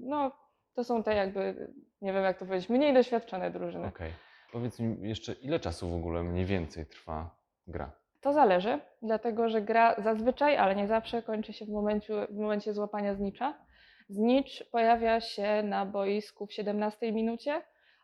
no 0.00 0.32
to 0.74 0.84
są 0.84 1.02
te 1.02 1.14
jakby, 1.14 1.72
nie 2.00 2.12
wiem 2.12 2.24
jak 2.24 2.38
to 2.38 2.46
powiedzieć, 2.46 2.68
mniej 2.68 2.94
doświadczone 2.94 3.50
drużyny. 3.50 3.86
Okej. 3.86 4.10
Powiedz 4.52 4.80
mi 4.80 5.08
jeszcze, 5.08 5.32
ile 5.32 5.60
czasu 5.60 5.88
w 5.88 5.94
ogóle 5.94 6.22
mniej 6.22 6.44
więcej 6.44 6.86
trwa 6.86 7.36
gra? 7.66 8.01
To 8.22 8.32
zależy, 8.32 8.78
dlatego 9.02 9.48
że 9.48 9.62
gra 9.62 9.94
zazwyczaj, 9.98 10.56
ale 10.56 10.74
nie 10.76 10.86
zawsze 10.86 11.22
kończy 11.22 11.52
się 11.52 11.64
w 11.64 11.68
momencie, 11.68 12.26
w 12.30 12.36
momencie 12.36 12.74
złapania 12.74 13.14
znicza. 13.14 13.54
Znicz 14.08 14.64
pojawia 14.70 15.20
się 15.20 15.62
na 15.62 15.86
boisku 15.86 16.46
w 16.46 16.52
17 16.52 17.12
minucie, 17.12 17.62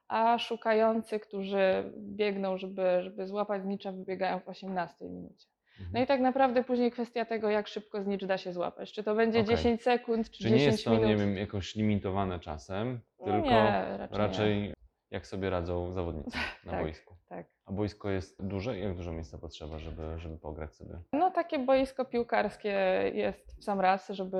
a 0.08 0.38
szukający, 0.38 1.20
którzy 1.20 1.92
biegną, 1.96 2.58
żeby, 2.58 3.02
żeby 3.02 3.26
złapać 3.26 3.62
znicza, 3.62 3.92
wybiegają 3.92 4.40
w 4.40 4.48
18 4.48 5.04
minucie. 5.04 5.46
No 5.80 5.84
Mhm. 5.86 6.04
i 6.04 6.06
tak 6.06 6.20
naprawdę 6.20 6.64
później 6.64 6.90
kwestia 6.90 7.24
tego, 7.24 7.50
jak 7.50 7.68
szybko 7.68 8.02
znicz 8.02 8.24
da 8.24 8.38
się 8.38 8.52
złapać. 8.52 8.92
Czy 8.92 9.02
to 9.02 9.14
będzie 9.14 9.40
Okej. 9.40 9.56
10 9.56 9.82
sekund, 9.82 10.30
czy 10.30 10.38
Czy 10.42 10.50
nie 10.50 10.58
10 10.58 10.72
jest 10.72 10.84
to, 10.84 10.90
minut. 10.90 11.06
nie 11.06 11.16
wiem, 11.16 11.36
jakoś 11.36 11.74
limitowane 11.74 12.40
czasem, 12.40 13.00
No 13.20 13.24
tylko 13.26 13.48
nie, 13.50 13.96
raczej, 13.98 14.18
raczej 14.18 14.62
Nie. 14.62 14.74
Jak 15.10 15.26
sobie 15.26 15.50
radzą 15.50 15.92
zawodnicy 15.92 16.38
na 16.64 16.72
Tak. 16.72 16.82
boisku? 16.82 17.14
Tak. 17.28 17.46
A 17.66 17.72
boisko 17.72 18.10
jest 18.10 18.46
duże? 18.46 18.78
Jak 18.78 18.94
dużo 18.96 19.12
miejsca 19.12 19.38
potrzeba, 19.38 19.78
żeby, 19.78 20.18
żeby 20.18 20.38
pograć 20.38 20.74
sobie? 20.74 20.94
No 21.12 21.30
takie 21.30 21.58
boisko 21.58 22.04
piłkarskie 22.04 22.70
jest 23.14 23.60
w 23.60 23.64
sam 23.64 23.80
raz, 23.80 24.08
żeby, 24.08 24.38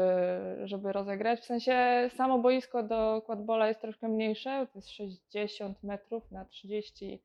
żeby 0.64 0.92
rozegrać. 0.92 1.40
W 1.40 1.44
sensie 1.44 2.08
samo 2.16 2.38
boisko 2.38 2.82
do 2.82 3.22
quadbola 3.26 3.68
jest 3.68 3.80
troszkę 3.80 4.08
mniejsze, 4.08 4.66
to 4.72 4.78
jest 4.78 4.90
60 4.90 5.82
metrów 5.82 6.30
na 6.30 6.44
30, 6.44 7.22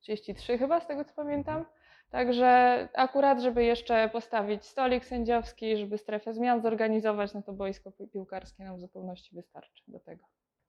33 0.00 0.58
chyba 0.58 0.80
z 0.80 0.86
tego 0.86 1.04
co 1.04 1.14
pamiętam. 1.14 1.64
Także 2.10 2.88
akurat, 2.94 3.40
żeby 3.40 3.64
jeszcze 3.64 4.08
postawić 4.08 4.64
stolik 4.66 5.04
sędziowski, 5.04 5.76
żeby 5.76 5.98
strefę 5.98 6.34
zmian 6.34 6.62
zorganizować, 6.62 7.34
no 7.34 7.42
to 7.42 7.52
boisko 7.52 7.92
pi- 7.92 8.08
piłkarskie 8.08 8.64
nam 8.64 8.76
w 8.76 8.80
zupełności 8.80 9.34
wystarczy 9.36 9.82
do 9.88 10.00
tego. 10.00 10.24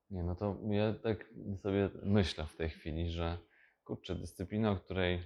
Nie, 0.09 0.23
no 0.23 0.35
to 0.35 0.55
ja 0.69 0.93
tak 0.93 1.25
sobie 1.57 1.89
myślę 2.03 2.45
w 2.45 2.55
tej 2.55 2.69
chwili, 2.69 3.09
że 3.11 3.37
kurczę, 3.83 4.15
dyscyplina, 4.15 4.71
o 4.71 4.75
której 4.75 5.19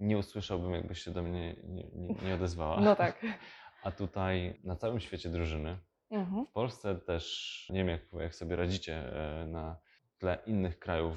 nie 0.00 0.18
usłyszałbym, 0.18 0.72
jakbyś 0.72 0.98
się 1.02 1.10
do 1.10 1.22
mnie 1.22 1.56
nie, 1.64 1.84
nie, 1.94 2.14
nie 2.26 2.34
odezwała. 2.34 2.80
No 2.80 2.96
tak. 2.96 3.22
A 3.84 3.90
tutaj 3.90 4.60
na 4.64 4.76
całym 4.76 5.00
świecie 5.00 5.28
drużyny, 5.28 5.76
Mhm. 6.10 6.46
w 6.46 6.52
Polsce 6.52 6.94
też, 6.94 7.66
nie 7.70 7.78
wiem 7.78 7.88
jak, 7.88 8.00
jak 8.22 8.34
sobie 8.34 8.56
radzicie 8.56 8.94
e, 8.96 9.46
na 9.46 9.76
tle 10.18 10.38
innych 10.46 10.78
krajów 10.78 11.16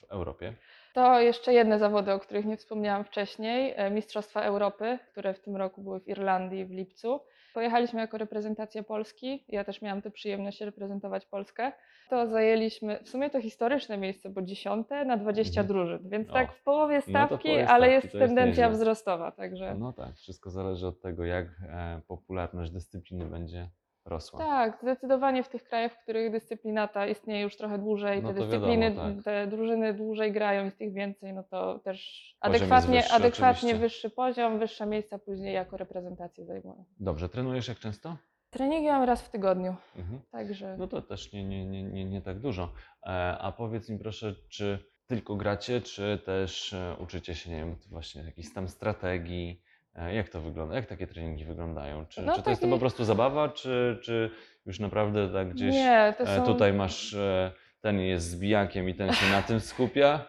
w 0.00 0.04
Europie. 0.04 0.54
To 0.94 1.20
jeszcze 1.20 1.52
jedne 1.52 1.78
zawody, 1.78 2.12
o 2.12 2.20
których 2.20 2.44
nie 2.44 2.56
wspomniałam 2.56 3.04
wcześniej. 3.04 3.72
e, 3.76 3.90
Mistrzostwa 3.90 4.42
Europy, 4.42 4.98
które 5.10 5.34
w 5.34 5.40
tym 5.40 5.56
roku 5.56 5.82
były 5.82 6.00
w 6.00 6.08
Irlandii 6.08 6.64
w 6.66 6.70
lipcu. 6.70 7.20
Pojechaliśmy 7.54 8.00
jako 8.00 8.18
reprezentacja 8.18 8.82
Polski. 8.82 9.44
Ja 9.48 9.64
też 9.64 9.82
miałam 9.82 10.02
tę 10.02 10.10
przyjemność 10.10 10.60
reprezentować 10.60 11.26
Polskę. 11.26 11.72
To 12.10 12.26
zajęliśmy, 12.26 12.98
w 13.04 13.08
sumie 13.08 13.30
to 13.30 13.40
historyczne 13.40 13.98
miejsce, 13.98 14.30
bo 14.30 14.42
dziesiąte 14.42 15.04
na 15.04 15.16
20 15.16 15.60
Mhm. 15.60 15.66
drużyn, 15.66 16.08
więc 16.08 16.30
O. 16.30 16.32
tak 16.32 16.52
w 16.52 16.62
połowie 16.62 16.94
No 16.94 17.00
stawki, 17.02 17.48
połowie 17.48 17.68
ale 17.68 17.90
jest 17.90 18.12
tendencja 18.12 18.70
wzrostowa, 18.70 19.30
także 19.32 19.74
No 19.78 19.92
tak, 19.92 20.14
wszystko 20.16 20.50
zależy 20.50 20.86
od 20.86 21.00
tego, 21.00 21.24
jak 21.24 21.46
e, 21.68 22.00
popularność 22.08 22.70
dyscypliny 22.70 23.24
będzie 23.24 23.68
rosła. 24.06 24.38
tak, 24.38 24.78
zdecydowanie 24.82 25.42
w 25.42 25.48
tych 25.48 25.64
krajach, 25.64 25.92
w 25.92 26.02
których 26.02 26.32
dyscyplina 26.32 26.88
ta 26.88 27.06
istnieje 27.06 27.42
już 27.42 27.56
trochę 27.56 27.78
dłużej, 27.78 28.22
No 28.22 28.28
te 28.28 28.34
dyscypliny, 28.34 28.90
wiadomo, 28.90 29.14
tak. 29.14 29.24
te 29.24 29.46
drużyny 29.46 29.94
dłużej 29.94 30.32
grają, 30.32 30.64
jest 30.64 30.80
ich 30.80 30.92
więcej, 30.92 31.32
no 31.32 31.42
to 31.42 31.78
też 31.78 31.98
Poziom 32.40 32.56
adekwatnie, 32.56 32.96
wyższy 33.00 33.12
adekwatnie 33.14 33.50
oczywiście. 33.50 33.78
wyższy 33.78 34.10
poziom, 34.10 34.58
wyższe 34.58 34.86
miejsca 34.86 35.18
później 35.18 35.54
jako 35.54 35.76
reprezentację 35.76 36.44
zajmują. 36.44 36.84
Dobrze, 37.00 37.28
trenujesz 37.28 37.68
jak 37.68 37.78
często? 37.78 38.16
Treningi 38.50 38.86
mam 38.88 39.02
raz 39.02 39.22
w 39.22 39.30
tygodniu, 39.30 39.76
Mhm. 39.96 40.20
także 40.30 40.76
No 40.78 40.86
to 40.86 41.02
też 41.02 41.32
nie, 41.32 41.44
nie, 41.44 41.66
nie, 41.66 41.82
nie, 41.82 42.04
nie 42.04 42.22
tak 42.22 42.40
dużo. 42.40 42.72
E, 43.06 43.38
A 43.40 43.52
powiedz 43.52 43.88
mi 43.88 43.98
proszę, 43.98 44.34
czy 44.48 44.78
tylko 45.06 45.36
gracie, 45.36 45.80
czy 45.80 46.18
też 46.26 46.72
e, 46.72 46.96
uczycie 46.98 47.34
się, 47.34 47.50
nie 47.50 47.56
wiem, 47.56 47.76
właśnie 47.90 48.22
jakichś 48.22 48.52
tam 48.54 48.68
strategii? 48.68 49.62
E, 49.96 50.14
Jak 50.14 50.28
to 50.28 50.40
wygląda? 50.40 50.74
Jak 50.74 50.86
takie 50.86 51.06
treningi 51.06 51.44
wyglądają? 51.44 52.06
Czy, 52.06 52.22
No 52.22 52.36
czy 52.36 52.42
to 52.42 52.50
jest 52.50 52.60
to 52.62 52.66
taki- 52.66 52.74
po 52.76 52.80
prostu 52.80 53.04
zabawa, 53.04 53.48
czy, 53.48 53.98
czy 54.02 54.30
już 54.66 54.80
naprawdę 54.80 55.28
tak 55.32 55.48
gdzieś 55.54 55.74
nie, 55.74 56.14
e, 56.18 56.36
są... 56.36 56.44
tutaj 56.44 56.72
masz, 56.72 57.14
e, 57.14 57.52
ten 57.80 58.00
jest 58.00 58.26
zbijakiem 58.30 58.88
i 58.88 58.94
ten 58.94 59.12
się 59.12 59.26
na 59.32 59.42
tym 59.42 59.60
skupia? 59.60 60.26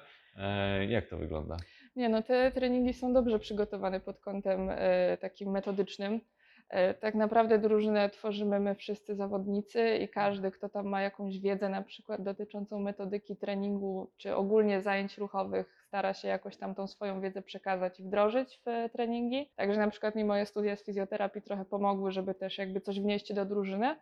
Jak 0.88 1.08
to 1.08 1.18
wygląda? 1.18 1.58
Nie, 1.96 2.10
no 2.10 2.22
te 2.24 2.52
treningi 2.52 2.94
są 2.94 3.14
dobrze 3.14 3.40
przygotowane 3.40 4.00
pod 4.00 4.20
kątem 4.20 4.70
takim 5.22 5.52
metodycznym. 5.52 6.22
Tak 7.00 7.16
naprawdę 7.16 7.60
drużynę 7.60 8.10
tworzymy 8.10 8.60
my 8.60 8.76
wszyscy 8.76 9.16
zawodnicy 9.16 9.98
i 9.98 10.10
każdy, 10.10 10.52
kto 10.52 10.70
tam 10.70 10.88
ma 10.88 11.02
jakąś 11.02 11.40
wiedzę 11.40 11.70
na 11.70 11.82
przykład 11.82 12.24
dotyczącą 12.24 12.80
metodyki 12.80 13.38
treningu 13.38 14.12
czy 14.18 14.36
ogólnie 14.36 14.82
zajęć 14.82 15.18
ruchowych, 15.18 15.85
stara 15.96 16.14
się 16.14 16.28
jakoś 16.28 16.58
tam 16.58 16.76
tą 16.76 16.88
swoją 16.88 17.22
wiedzę 17.22 17.42
przekazać 17.42 18.00
i 18.00 18.04
wdrożyć 18.04 18.60
w 18.66 18.68
e, 18.68 18.90
treningi. 18.90 19.52
Także 19.56 19.80
na 19.80 19.90
przykład 19.90 20.16
mi 20.16 20.24
moje 20.24 20.46
studia 20.46 20.76
z 20.76 20.84
fizjoterapii 20.84 21.42
trochę 21.42 21.66
pomogły, 21.66 22.12
żeby 22.12 22.34
też 22.34 22.58
jakby 22.58 22.82
coś 22.82 23.00
wnieść 23.00 23.34
do 23.34 23.46
drużyny. 23.46 23.96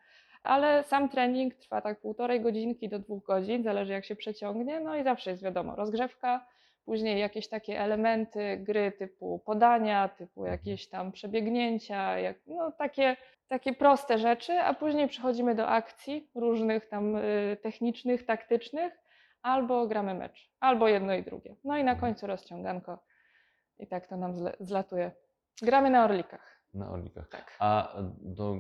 Ale 0.44 0.84
sam 0.84 1.10
trening 1.10 1.56
trwa 1.56 1.82
tak 1.82 2.00
półtorej 2.00 2.42
godzinki 2.42 2.90
do 2.90 3.00
dwóch 3.00 3.24
godzin, 3.24 3.64
zależy 3.64 3.94
jak 3.94 4.06
się 4.06 4.16
przeciągnie. 4.16 4.80
No 4.80 4.96
i 4.96 5.04
zawsze 5.04 5.32
jest 5.32 5.44
wiadomo, 5.44 5.76
rozgrzewka, 5.76 6.46
Później 6.86 7.20
jakieś 7.20 7.48
takie 7.48 7.80
elementy 7.80 8.58
gry 8.58 8.92
typu 8.92 9.40
podania, 9.46 10.10
typu 10.10 10.46
jakieś 10.46 10.90
tam 10.90 11.12
przebiegnięcia, 11.12 12.20
jak, 12.20 12.38
no 12.48 12.72
takie, 12.72 13.16
takie 13.48 13.74
proste 13.74 14.18
rzeczy, 14.18 14.54
a 14.54 14.74
później 14.74 15.08
przechodzimy 15.08 15.56
do 15.56 15.68
akcji 15.68 16.30
różnych 16.36 16.86
tam 16.86 17.16
y, 17.16 17.58
technicznych, 17.62 18.26
taktycznych, 18.26 19.03
albo 19.44 19.88
gramy 19.88 20.14
mecz, 20.14 20.52
albo 20.60 20.88
jedno 20.88 21.14
i 21.14 21.24
drugie. 21.24 21.56
No 21.64 21.78
i 21.78 21.84
na 21.84 21.96
końcu 21.96 22.28
rozciąganko 22.28 23.04
i 23.80 23.88
tak 23.88 24.08
to 24.08 24.18
nam 24.18 24.34
zlatuje. 24.60 25.12
Gramy 25.62 25.90
na 25.90 26.04
orlikach. 26.06 26.62
Na 26.74 26.90
orlikach. 26.90 27.30
Tak. 27.30 27.56
A 27.60 27.94
do 28.22 28.56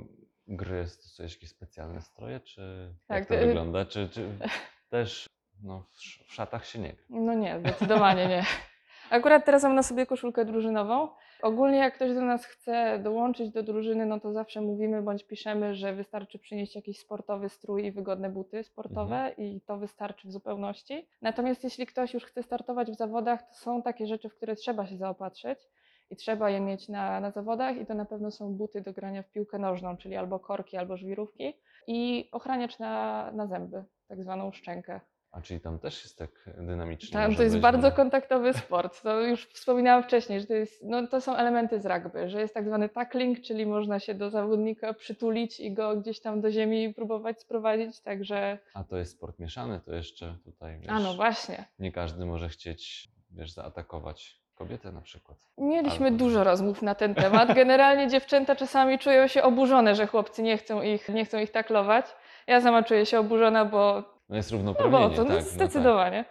gry 0.48 0.88
stosujesz 0.88 1.34
jakieś 1.34 1.50
specjalne 1.50 2.02
stroje, 2.02 2.40
czy 2.40 2.94
Tak, 3.08 3.20
jak 3.20 3.28
to 3.28 3.36
y- 3.36 3.48
wygląda? 3.48 3.86
Czy, 3.86 4.10
czy 4.10 4.30
też 4.90 5.30
no, 5.64 5.86
w 6.28 6.34
szatach 6.34 6.66
się 6.66 6.80
nie 6.80 6.94
gra? 6.94 7.06
No 7.10 7.34
nie, 7.34 7.60
zdecydowanie 7.60 8.28
nie. 8.28 8.44
Akurat 9.10 9.46
teraz 9.46 9.64
mam 9.64 9.76
na 9.76 9.84
sobie 9.84 10.06
koszulkę 10.06 10.46
drużynową. 10.46 11.10
Ogólnie 11.44 11.78
jak 11.78 11.96
ktoś 11.96 12.14
do 12.14 12.22
nas 12.22 12.46
chce 12.46 13.00
dołączyć 13.00 13.50
do 13.52 13.64
drużyny, 13.64 14.06
no 14.06 14.20
to 14.20 14.34
zawsze 14.34 14.62
mówimy 14.62 15.02
bądź 15.02 15.24
piszemy, 15.24 15.76
że 15.76 15.94
wystarczy 15.94 16.40
przynieść 16.40 16.76
jakiś 16.76 17.00
sportowy 17.00 17.50
strój 17.50 17.86
i 17.86 17.92
wygodne 17.92 18.30
buty 18.30 18.64
sportowe 18.64 19.32
i 19.38 19.62
to 19.62 19.78
wystarczy 19.78 20.28
w 20.28 20.32
zupełności. 20.32 21.08
Natomiast 21.22 21.64
jeśli 21.64 21.86
ktoś 21.86 22.14
już 22.14 22.26
chce 22.26 22.44
startować 22.44 22.92
w 22.92 22.96
zawodach, 22.96 23.42
to 23.42 23.56
są 23.56 23.82
takie 23.82 24.08
rzeczy, 24.08 24.30
w 24.30 24.36
które 24.36 24.56
trzeba 24.56 24.86
się 24.86 24.98
zaopatrzyć 24.98 25.60
i 26.10 26.16
trzeba 26.16 26.50
je 26.50 26.60
mieć 26.60 26.90
na, 26.90 27.20
na 27.20 27.32
zawodach 27.32 27.78
i 27.78 27.86
to 27.86 27.94
na 27.94 28.06
pewno 28.06 28.32
są 28.32 28.54
buty 28.54 28.82
do 28.82 28.94
grania 28.94 29.24
w 29.24 29.32
piłkę 29.32 29.60
nożną, 29.60 29.98
czyli 29.98 30.16
albo 30.16 30.40
korki, 30.40 30.78
albo 30.78 30.98
żwirówki 30.98 31.54
i 31.88 32.30
ochraniacz 32.32 32.80
na, 32.80 33.32
na 33.32 33.48
zęby, 33.48 33.84
tak 34.08 34.24
zwaną 34.24 34.52
szczękę. 34.52 35.02
A 35.34 35.42
czyli 35.42 35.60
tam 35.60 35.80
też 35.80 36.04
jest 36.04 36.18
tak 36.18 36.30
dynamicznie? 36.58 37.14
Tam 37.14 37.24
może 37.26 37.38
to 37.38 37.44
jest 37.44 37.60
bardzo 37.60 37.90
no? 37.90 37.96
kontaktowy 37.96 38.54
sport. 38.54 39.02
To 39.02 39.22
już 39.22 39.46
wspominałam 39.48 40.04
wcześniej, 40.04 40.40
że 40.40 40.46
to, 40.48 40.54
jest, 40.54 40.84
no, 40.84 41.08
to 41.08 41.22
są 41.22 41.36
elementy 41.36 41.80
z 41.80 41.86
rugby, 41.86 42.30
że 42.30 42.42
jest 42.42 42.54
tak 42.54 42.66
zwany 42.66 42.90
tackling, 42.90 43.42
czyli 43.42 43.66
można 43.66 44.00
się 44.00 44.14
do 44.14 44.30
zawodnika 44.30 44.94
przytulić 44.94 45.60
i 45.60 45.74
go 45.74 45.96
gdzieś 45.96 46.20
tam 46.20 46.42
do 46.42 46.52
ziemi 46.52 46.94
próbować 46.94 47.42
sprowadzić, 47.42 48.00
także 48.00 48.58
A 48.74 48.84
to 48.84 48.98
jest 48.98 49.12
sport 49.12 49.40
mieszany, 49.40 49.80
to 49.86 49.94
jeszcze 49.94 50.36
tutaj 50.46 50.80
wiesz, 50.80 50.90
a 50.90 51.00
no 51.00 51.14
właśnie. 51.14 51.66
nie 51.80 51.92
każdy 51.92 52.26
może 52.26 52.50
chcieć 52.50 53.10
wiesz, 53.32 53.52
zaatakować 53.52 54.40
kobietę 54.56 54.92
na 54.92 55.02
przykład. 55.02 55.38
Mieliśmy 55.58 56.06
Albo- 56.06 56.18
dużo 56.18 56.44
rozmów 56.44 56.82
na 56.82 56.96
ten 56.96 57.16
temat. 57.16 57.54
Generalnie 57.56 58.08
dziewczęta 58.08 58.56
czasami 58.56 59.00
czują 59.00 59.28
się 59.28 59.44
oburzone, 59.44 59.96
że 59.96 60.08
chłopcy 60.08 60.44
nie 60.44 60.58
chcą 60.58 60.82
ich, 60.82 61.10
nie 61.10 61.26
chcą 61.26 61.40
ich 61.40 61.52
taklować. 61.52 62.06
Ja 62.48 62.62
sama 62.62 62.84
czuję 62.84 63.06
się 63.06 63.20
oburzona, 63.20 63.66
bo 63.66 64.13
No 64.30 64.36
jest 64.36 64.52
No 64.52 64.58
równouprawnienie, 64.58 65.10
bo 65.10 65.16
co, 65.16 65.24
no 65.24 65.36
tak. 65.36 65.44
zdecydowanie. 65.44 66.26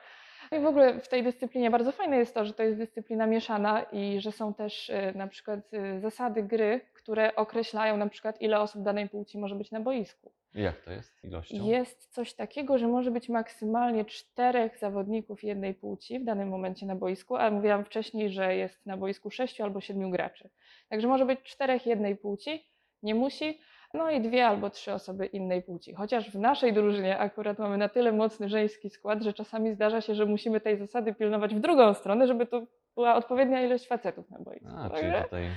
I 0.53 0.61
w 0.61 0.67
ogóle 0.67 1.01
w 1.01 1.09
tej 1.09 1.23
dyscyplinie 1.23 1.71
bardzo 1.71 1.93
fajne 1.93 2.17
jest 2.17 2.35
to, 2.35 2.45
że 2.45 2.53
to 2.53 2.63
jest 2.63 2.79
dyscyplina 2.79 3.27
mieszana 3.27 3.83
i 3.83 4.21
że 4.21 4.33
są 4.33 4.55
też 4.55 4.91
y, 4.91 5.13
na 5.15 5.27
przykład 5.27 5.59
y, 5.75 6.01
zasady 6.01 6.43
gry, 6.43 6.81
które 6.95 7.37
określają 7.37 7.97
na 7.97 8.09
przykład 8.09 8.43
ile 8.43 8.61
osób 8.61 8.83
danej 8.83 9.09
płci 9.09 9.39
może 9.39 9.55
być 9.55 9.71
na 9.71 9.81
boisku. 9.81 10.33
tak. 10.53 10.63
Jak 10.63 10.81
to 10.81 10.91
jest 10.93 11.25
ilością? 11.25 11.67
Jest 11.67 12.15
coś 12.15 12.35
takiego, 12.35 12.79
że 12.79 12.89
może 12.89 13.11
być 13.11 13.29
maksymalnie 13.29 14.05
czterech 14.05 14.79
zawodników 14.79 15.45
jednej 15.45 15.75
płci 15.75 16.19
w 16.19 16.25
danym 16.25 16.49
momencie 16.49 16.87
na 16.87 16.97
boisku, 16.97 17.37
ale 17.37 17.51
mówiłam 17.51 17.85
wcześniej, 17.85 18.31
że 18.31 18.57
jest 18.57 18.87
na 18.87 18.97
boisku 18.97 19.31
sześciu 19.31 19.63
albo 19.63 19.81
siedmiu 19.81 20.11
graczy. 20.11 20.51
Także 20.89 21.09
może 21.09 21.27
być 21.27 21.43
czterech 21.43 21.87
jednej 21.87 22.17
płci, 22.17 22.67
nie 23.03 23.15
musi, 23.15 23.61
no 23.95 24.11
i 24.11 24.21
dwie 24.21 24.47
albo 24.47 24.71
trzy 24.71 24.93
osoby 24.93 25.27
innej 25.27 25.63
płci. 25.63 25.95
Chociaż 25.95 26.31
w 26.31 26.35
naszej 26.35 26.73
drużynie 26.73 27.19
akurat 27.19 27.59
mamy 27.59 27.79
na 27.79 27.89
tyle 27.89 28.13
mocny 28.13 28.49
żeński 28.49 28.91
skład, 28.91 29.23
że 29.23 29.33
czasami 29.33 29.75
zdarza 29.75 30.01
się, 30.01 30.15
że 30.15 30.27
musimy 30.27 30.61
tej 30.61 30.77
zasady 30.79 31.15
pilnować 31.15 31.55
w 31.55 31.61
drugą 31.61 31.95
stronę, 31.95 32.27
żeby 32.27 32.47
to 32.47 32.63
była 32.95 33.15
odpowiednia 33.15 33.67
ilość 33.67 33.87
facetów 33.87 34.31
na 34.31 34.39
boisku. 34.39 34.69
A, 34.77 34.91
czyli 34.91 35.03
Także 35.03 35.23
tutaj 35.23 35.49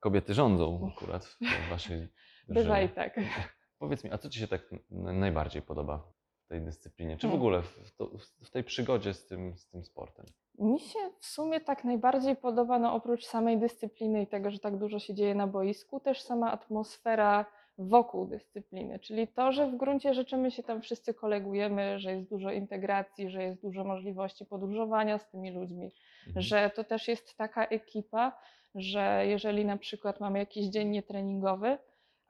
kobiety 0.00 0.34
rządzą 0.34 0.90
akurat 0.96 1.24
w 1.24 1.70
waszej 1.70 2.08
bywa 2.48 2.80
i 2.80 2.88
tak. 2.88 3.20
Powiedz 3.78 4.04
mi, 4.04 4.12
a 4.12 4.18
co 4.18 4.30
ci 4.30 4.38
się 4.40 4.48
tak 4.48 4.62
najbardziej 4.90 5.62
podoba 5.62 6.12
w 6.44 6.48
tej 6.48 6.62
dyscyplinie? 6.62 7.16
Czy 7.16 7.26
w 7.26 7.30
Hmm. 7.30 7.40
ogóle 7.40 7.62
w, 7.62 7.66
w 7.66 7.96
to, 7.96 8.10
w 8.44 8.50
tej 8.50 8.64
przygodzie 8.64 9.14
z 9.14 9.26
tym, 9.26 9.56
z 9.56 9.68
tym 9.68 9.84
sportem? 9.84 10.26
Mi 10.58 10.80
się 10.80 10.98
w 11.20 11.26
sumie 11.26 11.60
tak 11.60 11.84
najbardziej 11.84 12.36
podoba, 12.36 12.78
no 12.78 12.94
oprócz 12.94 13.26
samej 13.26 13.58
dyscypliny 13.58 14.22
i 14.22 14.26
tego, 14.26 14.50
że 14.50 14.58
tak 14.58 14.78
dużo 14.78 14.98
się 14.98 15.14
dzieje 15.14 15.34
na 15.34 15.46
boisku, 15.46 16.00
też 16.00 16.22
sama 16.22 16.52
atmosfera 16.52 17.46
wokół 17.78 18.26
dyscypliny, 18.26 18.98
czyli 18.98 19.28
to, 19.28 19.52
że 19.52 19.66
w 19.70 19.76
gruncie 19.76 20.14
rzeczy 20.14 20.36
my 20.36 20.50
się 20.50 20.62
tam 20.62 20.82
wszyscy 20.82 21.14
kolegujemy, 21.14 21.98
że 21.98 22.12
jest 22.12 22.30
dużo 22.30 22.50
integracji, 22.50 23.30
że 23.30 23.42
jest 23.42 23.62
dużo 23.62 23.84
możliwości 23.84 24.46
podróżowania 24.46 25.18
z 25.18 25.30
tymi 25.30 25.50
ludźmi, 25.50 25.90
Mhm. 26.26 26.42
że 26.42 26.70
to 26.70 26.84
też 26.84 27.08
jest 27.08 27.36
taka 27.36 27.66
ekipa, 27.66 28.38
że 28.74 29.22
jeżeli 29.26 29.64
na 29.64 29.76
przykład 29.76 30.20
mamy 30.20 30.38
jakiś 30.38 30.66
dzień 30.66 30.88
nietreningowy, 30.88 31.78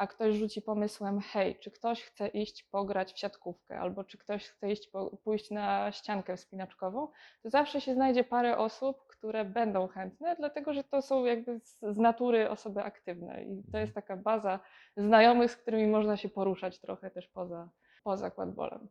a 0.04 0.06
ktoś 0.06 0.36
rzuci 0.36 0.62
pomysłem, 0.62 1.20
hej, 1.20 1.58
czy 1.58 1.70
ktoś 1.70 2.02
chce 2.02 2.28
iść 2.28 2.62
pograć 2.62 3.12
w 3.12 3.18
siatkówkę, 3.18 3.78
albo 3.80 4.04
czy 4.04 4.18
ktoś 4.18 4.48
chce 4.48 4.72
iść 4.72 4.88
po, 4.88 5.16
pójść 5.16 5.50
na 5.50 5.92
ściankę 5.92 6.36
wspinaczkową, 6.36 7.08
to 7.42 7.50
zawsze 7.50 7.80
się 7.80 7.94
znajdzie 7.94 8.24
parę 8.24 8.58
osób, 8.58 9.06
które 9.06 9.44
będą 9.44 9.88
chętne, 9.88 10.36
dlatego 10.38 10.74
że 10.74 10.84
to 10.84 11.02
są 11.02 11.24
jakby 11.24 11.60
z, 11.60 11.80
z 11.80 11.96
natury 11.96 12.50
osoby 12.50 12.82
aktywne 12.82 13.44
i 13.44 13.62
to 13.72 13.78
jest 13.78 13.94
taka 13.94 14.16
baza 14.16 14.60
znajomych, 14.96 15.50
z 15.50 15.56
którymi 15.56 15.86
można 15.86 16.16
się 16.16 16.28
poruszać 16.28 16.80
trochę 16.80 17.10
też 17.10 17.28
poza, 17.28 17.68
poza 18.04 18.30
quadbolem. 18.30 18.88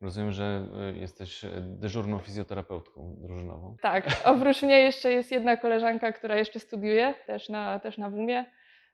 Rozumiem, 0.00 0.32
że 0.32 0.68
y, 0.94 0.98
jesteś 0.98 1.44
y, 1.44 1.50
dyżurną 1.60 2.18
fizjoterapeutką 2.18 3.16
drużynową. 3.18 3.76
Tak, 3.82 4.04
oprócz 4.24 4.62
mnie 4.62 4.80
jeszcze 4.80 5.12
jest 5.12 5.32
jedna 5.32 5.56
koleżanka, 5.56 6.12
która 6.12 6.36
jeszcze 6.36 6.60
studiuje, 6.60 7.14
też 7.26 7.48
na, 7.48 7.78
też 7.80 7.98
na 7.98 8.10
WUMie. 8.10 8.44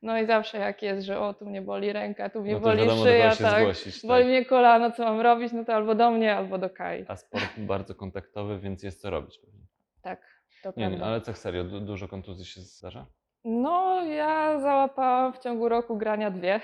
No 0.02 0.18
i 0.18 0.26
zawsze 0.26 0.58
jak 0.58 0.82
jest, 0.82 1.06
że 1.06 1.20
o, 1.20 1.34
tu 1.34 1.46
mnie 1.46 1.62
boli 1.62 1.92
ręka, 1.92 2.30
tu 2.30 2.42
mnie 2.42 2.52
No 2.52 2.60
boli 2.60 2.78
wiadomo, 2.78 3.02
szyja, 3.04 3.36
tak, 3.36 3.60
zgłosić. 3.60 4.06
boli 4.06 4.22
Tak. 4.22 4.28
mnie 4.28 4.44
kolano, 4.44 4.90
co 4.92 5.04
mam 5.04 5.20
robić, 5.20 5.52
no 5.52 5.64
to 5.64 5.74
albo 5.74 5.94
do 5.94 6.10
mnie, 6.10 6.36
albo 6.36 6.58
do 6.58 6.70
Kai. 6.70 7.04
A 7.08 7.16
sport 7.16 7.44
bardzo 7.58 7.94
kontaktowy, 7.94 8.58
więc 8.58 8.82
jest 8.82 9.00
co 9.02 9.10
robić 9.10 9.38
pewnie. 9.38 9.60
Tak, 10.02 10.20
to 10.62 10.68
Nie, 10.68 10.72
prawda. 10.86 10.96
nie, 10.98 11.04
ale 11.04 11.20
tak 11.20 11.38
serio, 11.38 11.64
du- 11.64 11.80
dużo 11.80 12.08
kontuzji 12.08 12.44
się 12.46 12.60
zdarza? 12.60 13.06
No, 13.44 14.04
ja 14.04 14.60
załapałam 14.60 15.32
w 15.32 15.38
ciągu 15.38 15.68
roku 15.68 15.96
grania 15.96 16.30
dwie. 16.30 16.60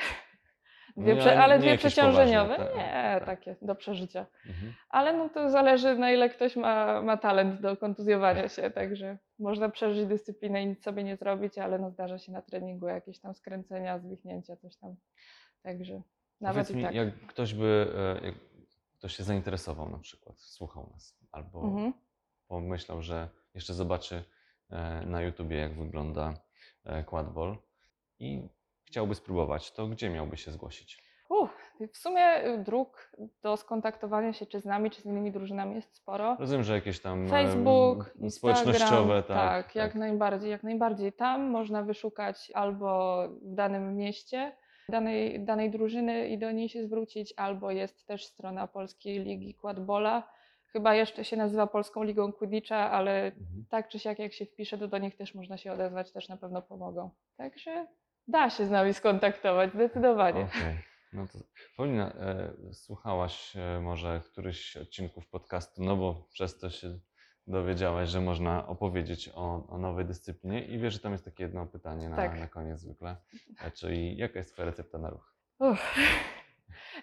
Dwie 0.96 1.14
No, 1.14 1.20
prze, 1.20 1.40
ale 1.42 1.58
dwie 1.58 1.78
przeciążeniowe. 1.78 2.54
poważne, 2.56 2.74
tak, 2.74 2.76
nie, 2.76 2.92
tak. 3.20 3.24
takie 3.26 3.56
do 3.62 3.74
przeżycia. 3.74 4.26
Mhm. 4.46 4.72
Ale 4.88 5.12
no 5.16 5.28
to 5.28 5.50
zależy 5.50 5.98
na 5.98 6.10
ile 6.12 6.28
ktoś 6.28 6.56
ma, 6.56 7.02
ma 7.02 7.16
talent 7.16 7.60
do 7.60 7.76
kontuzjowania 7.76 8.48
się, 8.48 8.70
także 8.70 9.18
można 9.38 9.68
przeżyć 9.68 10.06
dyscyplinę 10.06 10.62
i 10.62 10.66
nic 10.66 10.82
sobie 10.84 11.04
nie 11.04 11.16
zrobić, 11.16 11.58
ale 11.58 11.78
no 11.78 11.90
zdarza 11.90 12.18
się 12.18 12.32
na 12.32 12.42
treningu 12.42 12.86
jakieś 12.88 13.18
tam 13.20 13.34
skręcenia, 13.34 13.98
zwichnięcia, 13.98 14.56
coś 14.56 14.76
tam. 14.76 14.96
Także 15.62 16.02
nawet 16.40 16.66
Powiedz 16.66 16.76
mi, 16.76 16.82
tak. 16.82 16.94
jak 16.94 17.26
ktoś 17.26 17.54
by, 17.54 17.86
e, 18.22 18.26
jak 18.26 18.34
ktoś 18.98 19.16
się 19.16 19.22
zainteresował 19.24 19.88
na 19.90 19.98
przykład, 19.98 20.40
słuchał 20.40 20.90
nas, 20.92 21.16
albo 21.32 21.62
Mhm. 21.62 21.92
pomyślał, 22.48 23.02
że 23.02 23.28
jeszcze 23.54 23.74
zobaczy 23.74 24.24
e, 24.70 25.02
na 25.06 25.22
YouTubie, 25.22 25.56
jak 25.56 25.74
wygląda 25.78 26.34
e, 26.84 27.04
quadball 27.04 27.56
i 28.18 28.48
chciałby 28.94 29.14
spróbować, 29.14 29.72
to 29.72 29.86
gdzie 29.86 30.10
miałby 30.10 30.36
się 30.36 30.50
zgłosić? 30.50 31.02
Uff, 31.28 31.50
w 31.92 31.96
sumie 31.96 32.46
y, 32.46 32.58
dróg 32.58 33.10
do 33.42 33.56
skontaktowania 33.56 34.32
się 34.32 34.46
czy 34.46 34.60
z 34.60 34.64
nami, 34.64 34.90
czy 34.90 35.02
z 35.02 35.04
innymi 35.04 35.32
drużynami 35.32 35.74
jest 35.74 35.96
sporo. 35.96 36.36
Rozumiem, 36.40 36.64
że 36.64 36.74
jakieś 36.74 37.00
tam 37.00 37.28
Facebook, 37.28 37.98
m, 37.98 38.24
Instagram, 38.24 38.56
społecznościowe, 38.56 39.22
tak. 39.22 39.36
tak, 39.66 39.74
jak 39.74 39.94
najbardziej, 39.94 40.50
jak 40.50 40.62
najbardziej. 40.62 41.12
Tam 41.12 41.50
można 41.50 41.82
wyszukać 41.82 42.52
albo 42.54 43.18
w 43.28 43.54
danym 43.54 43.96
mieście, 43.96 44.52
danej, 44.88 45.44
danej 45.44 45.70
drużyny 45.70 46.28
i 46.28 46.38
do 46.38 46.50
niej 46.50 46.68
się 46.68 46.84
zwrócić, 46.84 47.34
albo 47.36 47.70
jest 47.70 48.06
też 48.06 48.26
strona 48.26 48.66
Polskiej 48.66 49.24
Ligi 49.24 49.54
Quadbola. 49.54 50.28
Chyba 50.66 50.94
jeszcze 50.94 51.24
się 51.24 51.36
nazywa 51.36 51.66
Polską 51.66 52.02
Ligą 52.02 52.32
Quidditcha, 52.32 52.90
ale 52.90 53.24
Mhm. 53.26 53.64
tak 53.70 53.88
czy 53.88 53.98
siak 53.98 54.18
jak 54.18 54.32
się 54.32 54.46
wpisze, 54.46 54.78
to 54.78 54.88
do 54.88 54.98
nich 54.98 55.16
też 55.16 55.34
można 55.34 55.56
się 55.56 55.72
odezwać, 55.72 56.12
też 56.12 56.28
na 56.28 56.36
pewno 56.36 56.62
pomogą. 56.62 57.10
Także 57.36 57.86
da 58.28 58.50
się 58.50 58.66
z 58.66 58.70
nami 58.70 58.94
skontaktować, 58.94 59.72
zdecydowanie. 59.72 60.40
Okej. 60.40 60.78
No 61.12 61.26
to 61.26 61.38
Paulina, 61.76 62.12
e, 62.12 62.52
słuchałaś 62.72 63.56
e, 63.56 63.80
może 63.80 64.20
któryś 64.24 64.76
odcinków 64.76 65.28
podcastu, 65.28 65.82
no 65.82 65.96
bo 65.96 66.28
przez 66.32 66.58
to 66.58 66.70
się 66.70 66.98
dowiedziałaś, 67.46 68.08
że 68.08 68.20
można 68.20 68.66
opowiedzieć 68.66 69.30
o, 69.34 69.66
o 69.68 69.78
nowej 69.78 70.04
dyscyplinie 70.04 70.64
i 70.64 70.78
wiesz, 70.78 70.92
że 70.94 71.00
tam 71.00 71.12
jest 71.12 71.24
takie 71.24 71.44
jedno 71.44 71.66
pytanie 71.66 72.08
na, 72.08 72.16
Tak. 72.16 72.40
na 72.40 72.48
koniec 72.48 72.80
zwykle, 72.80 73.16
e, 73.64 73.70
czyli 73.70 74.16
jaka 74.16 74.38
jest 74.38 74.52
Twoja 74.52 74.66
recepta 74.66 74.98
na 74.98 75.10
ruch? 75.10 75.34
Uff. 75.58 75.94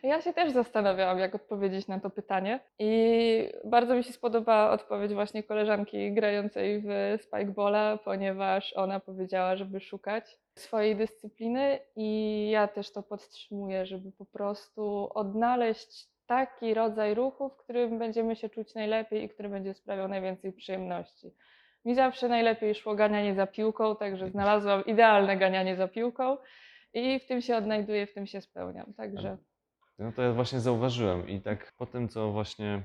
Ja 0.03 0.21
się 0.21 0.33
też 0.33 0.51
zastanawiałam, 0.51 1.19
jak 1.19 1.35
odpowiedzieć 1.35 1.87
na 1.87 1.99
to 1.99 2.09
pytanie. 2.09 2.59
I 2.79 3.49
bardzo 3.65 3.95
mi 3.95 4.03
się 4.03 4.13
spodobała 4.13 4.71
odpowiedź 4.71 5.13
właśnie 5.13 5.43
koleżanki 5.43 6.13
grającej 6.13 6.81
w 6.85 7.17
Spikebola, 7.23 7.97
ponieważ 7.97 8.73
ona 8.73 8.99
powiedziała, 8.99 9.55
żeby 9.55 9.79
szukać 9.79 10.37
swojej 10.55 10.95
dyscypliny 10.95 11.79
i 11.95 12.49
ja 12.51 12.67
też 12.67 12.91
to 12.91 13.03
podtrzymuję, 13.03 13.85
żeby 13.85 14.11
po 14.11 14.25
prostu 14.25 15.09
odnaleźć 15.13 16.11
taki 16.25 16.73
rodzaj 16.73 17.13
ruchu, 17.13 17.49
w 17.49 17.57
którym 17.57 17.99
będziemy 17.99 18.35
się 18.35 18.49
czuć 18.49 18.75
najlepiej 18.75 19.23
i 19.23 19.29
który 19.29 19.49
będzie 19.49 19.73
sprawiał 19.73 20.07
najwięcej 20.07 20.53
przyjemności. 20.53 21.31
Mi 21.85 21.95
zawsze 21.95 22.27
najlepiej 22.27 22.75
szło 22.75 22.95
ganianie 22.95 23.35
za 23.35 23.47
piłką, 23.47 23.95
także 23.95 24.29
znalazłam 24.29 24.85
idealne 24.85 25.37
ganianie 25.37 25.75
za 25.75 25.87
piłką 25.87 26.37
i 26.93 27.19
w 27.19 27.25
tym 27.25 27.41
się 27.41 27.57
odnajduję, 27.57 28.07
w 28.07 28.13
tym 28.13 28.27
się 28.27 28.41
spełniam. 28.41 28.93
Także 28.93 29.37
No 29.99 30.11
to 30.11 30.21
ja 30.21 30.33
właśnie 30.33 30.59
zauważyłem 30.59 31.29
i 31.29 31.41
tak 31.41 31.73
po 31.77 31.85
tym, 31.85 32.09
co 32.09 32.31
właśnie 32.31 32.83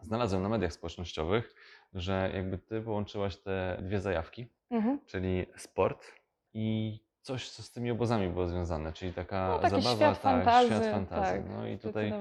znalazłem 0.00 0.42
na 0.42 0.48
mediach 0.48 0.72
społecznościowych, 0.72 1.54
że 1.94 2.30
jakby 2.34 2.58
Ty 2.58 2.82
połączyłaś 2.82 3.36
te 3.36 3.78
dwie 3.82 4.00
zajawki, 4.00 4.46
mhm. 4.70 5.00
czyli 5.06 5.46
sport 5.56 6.23
i 6.54 6.98
coś, 7.22 7.50
co 7.50 7.62
z 7.62 7.70
tymi 7.70 7.90
obozami 7.90 8.28
było 8.28 8.48
związane, 8.48 8.92
czyli 8.92 9.12
taka 9.12 9.48
No, 9.48 9.58
taki 9.58 9.70
zabawa, 9.82 9.96
świat 9.96 10.22
tak, 10.22 10.44
fantazy, 10.44 10.66
świat 10.68 10.84
fantazji. 10.86 11.42
tak, 11.42 11.50
no 11.50 11.66
i 11.66 11.78
tutaj. 11.78 12.12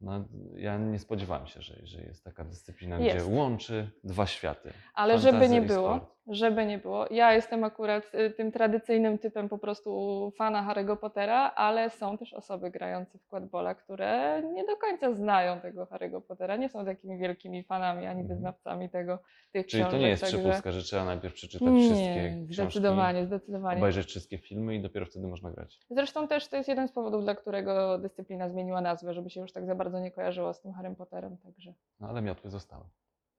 No, 0.00 0.24
ja 0.56 0.78
nie 0.78 0.98
spodziewałem 0.98 1.46
się, 1.46 1.62
że, 1.62 1.74
że 1.86 2.02
jest 2.02 2.24
taka 2.24 2.44
dyscyplina, 2.44 2.98
Jest. 2.98 3.26
gdzie 3.26 3.36
łączy 3.36 3.90
dwa 4.04 4.26
światy. 4.26 4.70
Ale 4.94 5.18
żeby 5.18 5.48
nie 5.48 5.62
było, 5.62 6.00
żeby 6.26 6.66
nie 6.66 6.78
było, 6.78 7.06
ja 7.10 7.32
jestem 7.34 7.64
akurat 7.64 8.14
y, 8.14 8.30
tym 8.30 8.52
tradycyjnym 8.52 9.18
typem 9.18 9.48
po 9.48 9.58
prostu 9.58 10.32
fana 10.36 10.74
Harry'ego 10.74 10.96
Pottera, 10.96 11.50
ale 11.54 11.90
są 11.90 12.18
też 12.18 12.34
osoby 12.34 12.70
grające 12.70 13.18
w 13.18 13.26
quadbola, 13.26 13.74
które 13.74 14.42
nie 14.54 14.64
do 14.64 14.76
końca 14.76 15.12
znają 15.14 15.60
tego 15.60 15.84
Harry'ego 15.84 16.20
Pottera, 16.20 16.56
nie 16.56 16.68
są 16.68 16.84
takimi 16.84 17.18
wielkimi 17.18 17.62
fanami 17.64 18.06
ani 18.06 18.20
Mhm. 18.20 18.28
wyznawcami 18.28 18.90
tego, 18.90 19.18
tych 19.52 19.66
Czyli 19.66 19.82
to 19.82 19.88
książek. 19.88 20.00
nie 20.04 20.08
jest 20.08 20.22
także... 20.22 20.38
przepustka, 20.38 20.72
że 20.72 20.82
trzeba 20.82 21.04
najpierw 21.04 21.34
przeczytać 21.34 21.68
Nie, 21.68 21.80
wszystkie 21.88 22.28
książki, 22.50 22.54
zdecydowanie, 22.54 23.26
zdecydowanie. 23.26 23.78
obejrzeć 23.78 24.06
wszystkie 24.06 24.38
filmy 24.38 24.74
i 24.74 24.82
dopiero 24.82 25.06
wtedy 25.06 25.26
można 25.26 25.50
grać. 25.50 25.78
Zresztą 25.90 26.28
też 26.28 26.48
to 26.48 26.56
jest 26.56 26.68
jeden 26.68 26.88
z 26.88 26.92
powodów, 26.92 27.22
dla 27.24 27.34
którego 27.34 27.98
dyscyplina 27.98 28.48
zmieniła 28.48 28.80
nazwę, 28.80 29.14
żeby 29.14 29.30
się 29.30 29.40
już 29.40 29.52
tak 29.52 29.66
za 29.66 29.74
bardzo 29.74 29.87
nie 30.00 30.10
kojarzyło 30.10 30.54
z 30.54 30.60
tym 30.60 30.72
Harrym 30.72 30.96
Potterem. 30.96 31.36
Także 31.38 31.72
No 32.00 32.08
ale 32.08 32.22
miotły 32.22 32.50
zostały. 32.50 32.84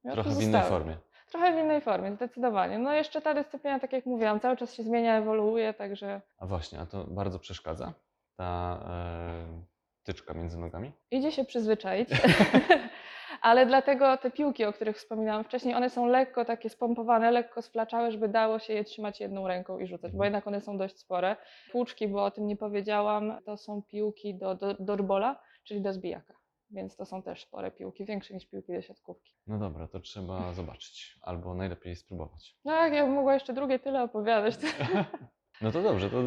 miotły 0.04 0.24
Trochę 0.24 0.30
w 0.40 0.44
innej 0.44 0.46
zostały. 0.62 0.70
formie. 0.70 0.98
Trochę 1.32 1.54
w 1.54 1.60
innej 1.64 1.82
formie, 1.82 2.16
zdecydowanie. 2.16 2.80
No 2.80 2.94
jeszcze 2.94 3.22
ta 3.22 3.34
dyscyplina, 3.34 3.80
tak 3.80 3.94
jak 3.94 4.06
mówiłam, 4.06 4.40
cały 4.40 4.58
czas 4.58 4.74
się 4.74 4.84
zmienia, 4.84 5.18
ewoluuje, 5.18 5.74
także 5.74 6.22
A 6.38 6.46
właśnie, 6.46 6.80
a 6.80 6.86
to 6.86 7.04
bardzo 7.04 7.40
przeszkadza 7.40 7.94
ta 8.36 8.80
e, 8.90 9.64
tyczka 10.04 10.34
między 10.34 10.58
nogami? 10.58 10.92
idzie 11.12 11.32
się 11.32 11.46
przyzwyczaić. 11.46 12.10
Ale 13.42 13.66
dlatego 13.66 14.18
te 14.18 14.32
piłki, 14.32 14.66
o 14.66 14.74
których 14.74 14.98
wspominałam 14.98 15.44
wcześniej, 15.44 15.76
one 15.76 15.90
są 15.90 16.06
lekko 16.06 16.46
takie 16.46 16.70
spompowane, 16.70 17.32
lekko 17.32 17.62
sflaczałe, 17.62 18.12
żeby 18.12 18.28
dało 18.30 18.60
się 18.60 18.74
je 18.74 18.84
trzymać 18.84 19.20
jedną 19.20 19.48
ręką 19.48 19.80
i 19.80 19.88
rzucać, 19.88 20.12
bo 20.12 20.16
Mhm. 20.16 20.26
jednak 20.34 20.48
one 20.48 20.62
są 20.62 20.78
dość 20.78 20.98
spore. 20.98 21.36
Płuczki, 21.72 22.08
bo 22.08 22.24
o 22.26 22.32
tym 22.32 22.48
nie 22.48 22.56
powiedziałam, 22.58 23.38
to 23.46 23.58
są 23.58 23.82
piłki 23.82 24.36
do, 24.36 24.56
do, 24.56 24.74
do 24.74 24.96
rbola, 24.96 25.40
czyli 25.64 25.82
do 25.82 25.94
zbijaka. 25.94 26.34
Więc 26.71 26.95
to 26.95 27.05
są 27.05 27.21
też 27.21 27.41
spore 27.41 27.71
piłki, 27.71 28.05
większe 28.05 28.34
niż 28.34 28.45
piłki 28.45 28.73
do 28.73 28.82
siatkówki. 28.82 29.32
No 29.47 29.58
dobra, 29.58 29.88
to 29.88 29.99
trzeba 29.99 30.53
zobaczyć, 30.53 31.19
albo 31.21 31.53
najlepiej 31.53 31.95
spróbować. 31.95 32.55
No 32.65 32.71
jak 32.73 32.93
ja 32.93 33.05
bym 33.05 33.13
mogła 33.13 33.34
jeszcze 33.34 33.53
drugie 33.53 33.79
tyle 33.79 34.03
opowiadać. 34.03 34.55
No 35.62 35.71
to 35.71 35.82
dobrze, 35.82 36.10
to 36.10 36.17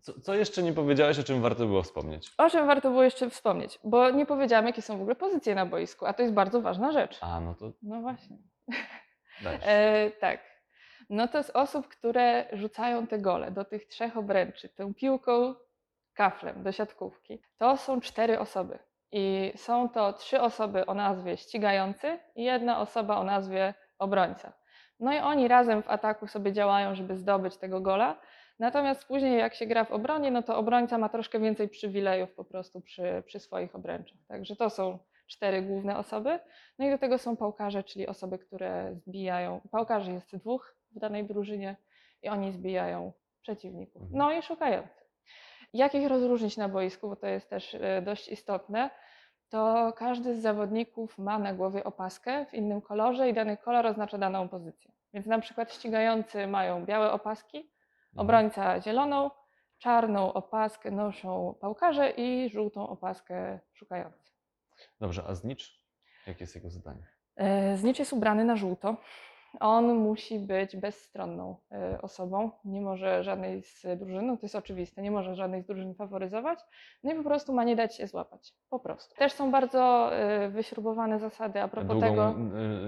co, 0.00 0.20
co 0.20 0.34
jeszcze 0.34 0.62
nie 0.62 0.72
powiedziałeś, 0.72 1.18
o 1.18 1.22
czym 1.22 1.42
warto 1.42 1.66
było 1.66 1.82
wspomnieć? 1.82 2.30
O 2.38 2.50
czym 2.50 2.66
warto 2.66 2.90
było 2.90 3.02
jeszcze 3.02 3.30
wspomnieć? 3.30 3.78
Bo 3.84 4.10
nie 4.10 4.26
powiedziałam, 4.26 4.66
jakie 4.66 4.82
są 4.82 4.98
w 4.98 5.00
ogóle 5.00 5.16
pozycje 5.16 5.54
na 5.54 5.66
boisku, 5.66 6.06
a 6.06 6.12
to 6.12 6.22
jest 6.22 6.34
bardzo 6.34 6.60
ważna 6.60 6.92
rzecz. 6.92 7.18
A, 7.20 7.40
no 7.40 7.54
to 7.54 7.72
No 7.82 8.00
właśnie. 8.00 8.38
E, 9.44 10.10
tak. 10.10 10.40
No 11.10 11.28
to 11.28 11.42
z 11.42 11.50
osób, 11.50 11.88
które 11.88 12.48
rzucają 12.52 13.06
te 13.06 13.18
gole 13.18 13.50
do 13.50 13.64
tych 13.64 13.86
trzech 13.86 14.16
obręczy, 14.16 14.68
tą 14.68 14.94
piłką, 14.94 15.54
kaflem 16.14 16.62
do 16.62 16.72
siatkówki, 16.72 17.42
to 17.58 17.76
są 17.76 18.00
cztery 18.00 18.38
osoby. 18.38 18.78
I 19.12 19.52
są 19.56 19.88
to 19.88 20.12
trzy 20.12 20.40
osoby 20.40 20.86
o 20.86 20.94
nazwie 20.94 21.36
ścigający 21.36 22.18
i 22.36 22.44
jedna 22.44 22.80
osoba 22.80 23.16
o 23.16 23.24
nazwie 23.24 23.74
obrońca. 23.98 24.52
No 25.00 25.12
i 25.12 25.18
oni 25.18 25.48
razem 25.48 25.82
w 25.82 25.90
ataku 25.90 26.26
sobie 26.26 26.52
działają, 26.52 26.94
żeby 26.94 27.16
zdobyć 27.16 27.56
tego 27.56 27.80
gola. 27.80 28.20
Natomiast 28.58 29.04
później, 29.04 29.38
jak 29.38 29.54
się 29.54 29.66
gra 29.66 29.84
w 29.84 29.92
obronie, 29.92 30.30
no 30.30 30.42
to 30.42 30.56
obrońca 30.56 30.98
ma 30.98 31.08
troszkę 31.08 31.40
więcej 31.40 31.68
przywilejów 31.68 32.34
po 32.34 32.44
prostu 32.44 32.80
przy, 32.80 33.22
przy 33.26 33.40
swoich 33.40 33.74
obręczach. 33.74 34.18
Także 34.28 34.56
to 34.56 34.70
są 34.70 34.98
cztery 35.26 35.62
główne 35.62 35.98
osoby. 35.98 36.38
No 36.78 36.86
i 36.86 36.90
do 36.90 36.98
tego 36.98 37.18
są 37.18 37.36
pałkarze, 37.36 37.84
czyli 37.84 38.06
osoby, 38.06 38.38
które 38.38 38.94
zbijają. 38.94 39.60
Pałkarzy 39.70 40.12
jest 40.12 40.36
dwóch 40.36 40.76
w 40.90 40.98
danej 40.98 41.24
drużynie 41.24 41.76
i 42.22 42.28
oni 42.28 42.52
zbijają 42.52 43.12
przeciwników. 43.42 44.02
No 44.10 44.32
i 44.32 44.42
szukający. 44.42 44.97
Jak 45.72 45.94
ich 45.94 46.08
rozróżnić 46.08 46.56
na 46.56 46.68
boisku, 46.68 47.08
bo 47.08 47.16
to 47.16 47.26
jest 47.26 47.50
też 47.50 47.74
e, 47.74 48.02
dość 48.02 48.28
istotne, 48.28 48.90
to 49.48 49.92
każdy 49.96 50.34
z 50.34 50.42
zawodników 50.42 51.18
ma 51.18 51.38
na 51.38 51.52
głowie 51.54 51.84
opaskę 51.84 52.46
w 52.46 52.54
innym 52.54 52.80
kolorze 52.82 53.28
i 53.28 53.34
dany 53.34 53.56
kolor 53.56 53.86
oznacza 53.86 54.18
daną 54.18 54.48
pozycję. 54.48 54.92
Więc 55.14 55.26
na 55.26 55.38
przykład 55.38 55.72
ścigający 55.74 56.46
mają 56.46 56.84
białe 56.84 57.12
opaski, 57.12 57.58
Mhm. 58.12 58.26
obrońca 58.26 58.80
zieloną, 58.80 59.30
czarną 59.78 60.32
opaskę 60.32 60.90
noszą 60.90 61.54
pałkarze 61.60 62.10
i 62.10 62.50
żółtą 62.50 62.88
opaskę 62.88 63.58
szukający. 63.72 64.32
Dobrze, 65.00 65.22
a 65.28 65.34
znicz? 65.34 65.84
Jakie 66.26 66.40
jest 66.44 66.54
jego 66.54 66.70
zadanie? 66.70 67.06
E, 67.36 67.76
Znicz 67.76 67.98
jest 67.98 68.12
ubrany 68.12 68.44
na 68.44 68.56
żółto. 68.56 68.96
On 69.60 69.94
musi 69.94 70.38
być 70.38 70.76
bezstronną 70.76 71.56
e, 71.72 72.02
osobą, 72.02 72.50
nie 72.64 72.80
może 72.80 73.24
żadnej 73.24 73.62
z 73.62 73.86
drużyn, 73.98 74.26
no 74.26 74.36
to 74.36 74.42
jest 74.42 74.54
oczywiste, 74.54 75.02
nie 75.02 75.10
może 75.10 75.34
żadnej 75.34 75.62
z 75.62 75.66
drużyn 75.66 75.94
faworyzować, 75.94 76.58
no 77.04 77.12
i 77.12 77.16
po 77.16 77.22
prostu 77.22 77.52
ma 77.52 77.64
nie 77.64 77.76
dać 77.76 77.96
się 77.96 78.06
złapać, 78.06 78.54
po 78.70 78.80
prostu. 78.80 79.14
Też 79.14 79.32
są 79.32 79.50
bardzo 79.50 80.14
e, 80.14 80.48
wyśrubowane 80.48 81.18
zasady 81.18 81.60
a 81.60 81.68
propos 81.68 81.90
długo, 81.90 82.06
tego. 82.06 82.34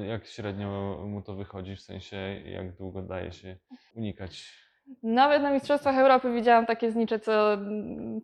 y, 0.02 0.06
jak 0.06 0.26
średnio 0.26 0.98
mu 1.06 1.22
to 1.22 1.34
wychodzi, 1.34 1.76
w 1.76 1.80
sensie 1.80 2.16
jak 2.44 2.76
długo 2.76 3.02
daje 3.02 3.32
się 3.32 3.56
unikać? 3.94 4.69
Nawet 5.02 5.42
na 5.42 5.50
Mistrzostwach 5.50 5.98
Europy 5.98 6.32
widziałam 6.34 6.66
takie 6.66 6.90
znicze, 6.90 7.18
co 7.18 7.58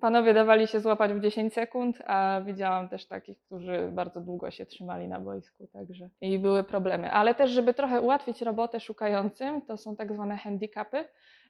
panowie 0.01 0.35
dawali 0.35 0.67
się 0.67 0.81
złapać 0.81 1.13
w 1.13 1.21
10 1.21 1.53
sekund, 1.53 1.99
a 2.07 2.41
widziałam 2.47 2.89
też 2.89 3.07
takich, 3.07 3.39
którzy 3.39 3.89
bardzo 3.93 4.21
długo 4.21 4.51
się 4.51 4.67
trzymali 4.67 5.09
na 5.09 5.21
boisku, 5.21 5.67
także 5.73 6.09
i 6.21 6.39
były 6.39 6.65
problemy. 6.65 7.11
Ale 7.11 7.35
też, 7.35 7.51
żeby 7.51 7.75
trochę 7.75 8.01
ułatwić 8.01 8.43
robotę 8.43 8.81
szukającym, 8.81 9.63
to 9.63 9.77
są 9.77 9.97
tak 9.97 10.13
zwane 10.13 10.37
handicapy, 10.37 11.05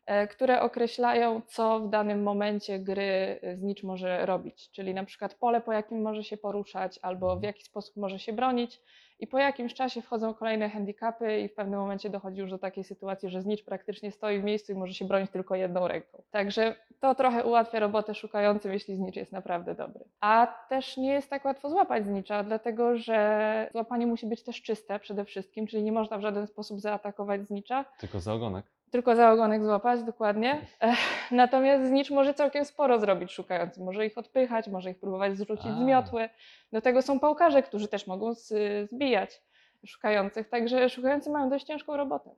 e, 0.06 0.26
które 0.26 0.60
określają, 0.60 1.40
co 1.46 1.80
w 1.80 1.90
danym 1.90 2.22
momencie 2.22 2.78
gry 2.78 3.40
znicz 3.54 3.82
może 3.82 4.26
robić, 4.26 4.70
czyli 4.70 4.94
na 4.94 5.04
przykład 5.04 5.34
pole, 5.34 5.60
po 5.60 5.72
jakim 5.72 6.02
może 6.02 6.24
się 6.24 6.36
poruszać, 6.36 6.98
albo 7.02 7.36
w 7.36 7.42
jaki 7.42 7.62
sposób 7.62 7.96
może 7.96 8.18
się 8.18 8.32
bronić. 8.32 8.80
I 9.20 9.26
po 9.26 9.38
jakimś 9.38 9.74
czasie 9.74 10.02
wchodzą 10.02 10.34
kolejne 10.34 10.68
handicapy 10.68 11.40
i 11.40 11.48
w 11.48 11.54
pewnym 11.54 11.80
momencie 11.80 12.10
dochodzi 12.10 12.40
już 12.40 12.50
do 12.50 12.58
takiej 12.58 12.84
sytuacji, 12.84 13.30
że 13.30 13.42
znicz 13.42 13.64
praktycznie 13.64 14.10
stoi 14.10 14.40
w 14.40 14.44
miejscu 14.44 14.72
i 14.72 14.74
może 14.74 14.94
się 14.94 15.04
bronić 15.04 15.30
tylko 15.30 15.54
jedną 15.54 15.88
ręką. 15.88 16.22
Także 16.30 16.74
to 17.00 17.14
trochę 17.14 17.44
ułatwia 17.44 17.80
robotę 17.80 18.14
szukającym, 18.14 18.72
jeśli 18.72 18.96
znicz 18.96 19.16
jest 19.16 19.32
naprawdę 19.32 19.74
dobry. 19.74 20.04
A 20.20 20.46
też 20.68 20.96
nie 20.96 21.12
jest 21.12 21.30
tak 21.30 21.44
łatwo 21.44 21.70
złapać 21.70 22.04
znicza, 22.04 22.42
dlatego 22.42 22.96
że 22.96 23.68
złapanie 23.72 24.06
musi 24.06 24.26
być 24.26 24.44
też 24.44 24.62
czyste 24.62 24.98
przede 24.98 25.24
wszystkim, 25.24 25.66
czyli 25.66 25.82
nie 25.82 25.92
można 25.92 26.18
w 26.18 26.22
żaden 26.22 26.46
sposób 26.46 26.80
zaatakować 26.80 27.46
znicza, 27.46 27.84
Tylko 27.98 28.20
za 28.20 28.34
ogonek? 28.34 28.75
Tylko 28.96 29.16
za 29.16 29.32
ogonek 29.32 29.64
złapać, 29.64 30.02
dokładnie. 30.02 30.66
Ech, 30.80 30.98
Natomiast 31.30 31.84
znicz 31.88 32.10
może 32.10 32.34
całkiem 32.34 32.64
sporo 32.64 32.98
zrobić 33.00 33.32
szukający. 33.32 33.82
Może 33.84 34.06
ich 34.06 34.18
odpychać, 34.18 34.68
może 34.68 34.90
ich 34.90 34.98
próbować 35.00 35.36
zrzucić 35.36 35.66
z 35.66 35.80
A. 35.80 35.84
miotły. 35.84 36.28
Do 36.72 36.80
tego 36.80 37.02
są 37.02 37.20
pałkarze, 37.20 37.62
którzy 37.62 37.88
też 37.88 38.06
mogą 38.06 38.34
z, 38.34 38.52
zbijać 38.90 39.42
szukających. 39.86 40.48
Także 40.48 40.88
szukający 40.88 41.30
mają 41.30 41.50
dość 41.50 41.66
ciężką 41.66 41.96
robotę. 41.96 42.30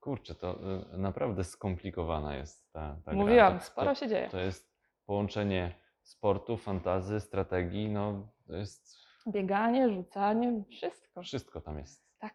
Kurczę, 0.00 0.34
to 0.34 0.58
y, 0.94 0.98
naprawdę 0.98 1.44
skomplikowana 1.44 2.36
jest 2.36 2.72
ta, 2.72 2.96
ta. 3.04 3.12
Mówiłam, 3.12 3.58
To- 3.58 3.64
sporo 3.64 3.94
się 3.94 4.08
dzieje. 4.08 4.28
To 4.30 4.38
jest 4.38 4.72
połączenie 5.06 5.74
sportu, 6.02 6.56
fantazy, 6.56 7.20
strategii, 7.20 7.88
no 7.88 8.28
to 8.46 8.56
jest 8.56 8.98
Bieganie, 9.28 9.88
rzucanie, 9.88 10.62
wszystko. 10.70 11.22
wszystko 11.22 11.60
tam 11.60 11.78
jest. 11.78 12.04
Tak. 12.18 12.34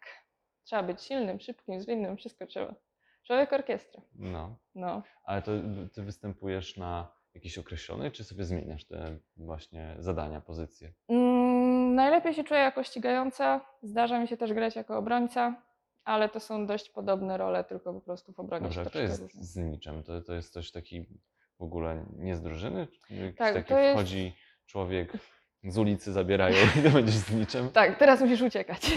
Trzeba 0.64 0.82
być 0.82 1.02
silnym, 1.02 1.40
szybkim, 1.40 1.80
zwinnym, 1.80 2.16
wszystko 2.16 2.46
trzeba. 2.46 2.74
Człowiek 3.26 3.52
orkiestra. 3.52 4.02
No. 4.14 4.56
No. 4.74 5.02
Ale 5.24 5.42
to 5.42 5.52
ty 5.94 6.02
występujesz 6.02 6.76
na 6.76 7.08
jakiś 7.34 7.58
określony, 7.58 8.10
czy 8.10 8.24
sobie 8.24 8.44
zmieniasz 8.44 8.84
te 8.84 9.16
właśnie 9.36 9.96
zadania, 9.98 10.40
pozycje? 10.40 10.92
Mm, 11.08 11.94
najlepiej 11.94 12.34
się 12.34 12.44
czuję 12.44 12.60
jako 12.60 12.82
ścigająca. 12.82 13.60
Zdarza 13.82 14.20
mi 14.20 14.28
się 14.28 14.36
też 14.36 14.52
grać 14.52 14.76
jako 14.76 14.98
obrońca, 14.98 15.62
ale 16.04 16.28
to 16.28 16.40
są 16.40 16.66
dość 16.66 16.90
podobne 16.90 17.36
role, 17.36 17.64
tylko 17.64 17.92
po 17.94 18.00
prostu 18.00 18.32
w 18.32 18.40
obronie 18.40 18.62
Dobrze, 18.62 18.84
się 18.84 18.90
to 18.90 18.98
jest 18.98 19.34
z 19.34 19.56
niczym. 19.56 20.02
To, 20.02 20.22
to 20.22 20.34
jest 20.34 20.52
coś 20.52 20.70
taki 20.70 21.06
w 21.58 21.62
ogóle 21.62 22.04
nie 22.16 22.36
z 22.36 22.42
drużyny? 22.42 22.88
Jakiś 23.10 23.38
Tak, 23.38 23.54
taki 23.54 23.74
jest- 23.74 23.92
wchodzi 23.98 24.32
człowiek 24.66 25.12
z 25.72 25.78
ulicy, 25.78 26.12
zabierają 26.12 26.56
i 26.78 26.82
to 26.82 26.90
będziesz 26.90 27.14
z 27.14 27.34
niczym? 27.34 27.70
Tak, 27.70 27.98
teraz 27.98 28.20
musisz 28.20 28.42
uciekać. 28.42 28.90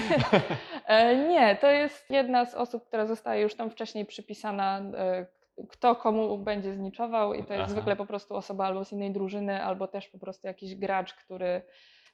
E, 0.86 1.16
Nie, 1.28 1.56
to 1.56 1.68
jest 1.72 2.10
jedna 2.10 2.46
z 2.46 2.56
osób, 2.56 2.88
która 2.88 3.06
zostaje 3.06 3.42
już 3.42 3.56
tam 3.56 3.70
wcześniej 3.70 4.06
przypisana, 4.06 4.82
e, 4.98 5.26
kto 5.70 5.96
komu 5.96 6.38
będzie 6.38 6.74
zniczował 6.74 7.34
i 7.34 7.44
to 7.44 7.54
jest 7.54 7.64
Aha. 7.64 7.72
zwykle 7.72 7.96
po 7.96 8.06
prostu 8.06 8.36
osoba 8.36 8.66
albo 8.66 8.86
z 8.86 8.92
innej 8.92 9.12
drużyny, 9.12 9.64
albo 9.64 9.88
też 9.88 10.08
po 10.08 10.20
prostu 10.20 10.48
jakiś 10.48 10.76
gracz, 10.76 11.14
który 11.14 11.62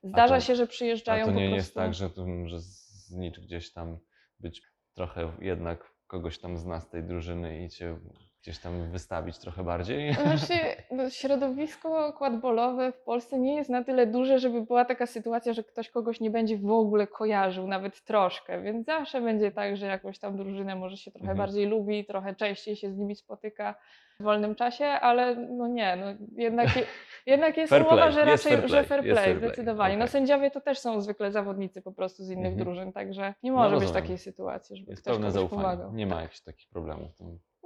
zdarza 0.04 0.36
to- 0.36 0.42
się, 0.42 0.56
że 0.56 0.64
A 0.64 0.68
przyjeżdżają 0.68 1.26
to 1.26 1.32
nie 1.32 1.36
po 1.50 1.56
prostu. 1.56 1.56
jest 1.56 1.76
tak, 1.76 1.94
że, 1.94 2.10
że 2.46 2.60
znicz 2.60 3.40
gdzieś 3.40 3.74
tam 3.74 3.98
być 4.40 4.62
trochę 4.94 5.32
jednak 5.42 5.92
kogoś 6.08 6.40
tam 6.40 6.58
zna 6.58 6.82
z 6.82 6.90
tej 6.90 7.04
drużyny 7.04 7.64
i 7.66 7.70
cię 7.70 7.98
gdzieś 8.46 8.60
tam 8.60 8.92
wystawić 8.92 9.38
trochę 9.40 9.64
bardziej? 9.64 10.14
Znaczy, 10.14 10.54
no, 10.92 11.10
środowisko 11.10 12.14
quadbolowe 12.14 12.92
w 12.92 12.98
Polsce 13.02 13.40
nie 13.40 13.56
jest 13.56 13.70
na 13.70 13.84
tyle 13.84 14.08
duże, 14.08 14.40
żeby 14.40 14.62
była 14.62 14.86
taka 14.86 15.06
sytuacja, 15.06 15.54
że 15.54 15.64
ktoś 15.64 15.90
kogoś 15.90 16.20
nie 16.20 16.30
będzie 16.30 16.58
w 16.58 16.72
ogóle 16.72 17.08
kojarzył, 17.08 17.68
nawet 17.68 18.04
troszkę, 18.04 18.62
więc 18.62 18.86
zawsze 18.86 19.22
będzie 19.22 19.52
tak, 19.52 19.78
że 19.78 19.86
jakąś 19.86 20.20
tam 20.20 20.38
drużynę 20.38 20.76
może 20.76 20.98
się 20.98 21.12
trochę 21.12 21.32
Mhm. 21.32 21.38
bardziej 21.38 21.66
lubi, 21.66 22.06
trochę 22.06 22.36
częściej 22.36 22.76
się 22.76 22.92
z 22.92 22.98
nimi 22.98 23.16
spotyka 23.16 23.76
w 24.20 24.24
wolnym 24.24 24.56
czasie, 24.56 24.86
ale 24.86 25.36
no 25.36 25.68
nie, 25.68 25.96
no 25.96 26.06
jednak, 26.44 26.76
je, 26.76 26.84
jednak 27.34 27.58
jest 27.58 27.70
Fair 27.70 27.82
umowa, 27.82 27.96
play, 27.98 28.14
że 28.14 28.26
raczej, 28.26 28.52
fair 28.52 28.62
że 28.62 28.68
play, 28.68 28.86
fair 28.86 29.02
play, 29.04 29.16
fair 29.16 29.24
play, 29.26 29.38
zdecydowanie. 29.38 29.98
No 29.98 30.04
okej. 30.04 30.12
sędziowie 30.12 30.52
to 30.52 30.62
też 30.62 30.80
są 30.80 31.02
zwykle 31.02 31.32
zawodnicy 31.32 31.82
po 31.82 31.92
prostu 31.92 32.24
z 32.24 32.30
innych 32.30 32.52
Mhm. 32.52 32.64
drużyn, 32.64 32.94
także 32.94 33.34
nie 33.44 33.52
No 33.52 33.58
może 33.58 33.76
być 33.76 33.82
rozumiem. 33.82 34.04
takiej 34.04 34.18
sytuacji, 34.18 34.78
żeby 34.78 34.92
Jest 34.92 35.02
ktoś 35.02 35.18
zaufanie. 35.34 35.50
pomagał. 35.50 35.94
Nie 35.94 36.06
ma 36.08 36.22
jakichś 36.22 36.42
takich 36.42 36.70
problemów. 36.70 37.12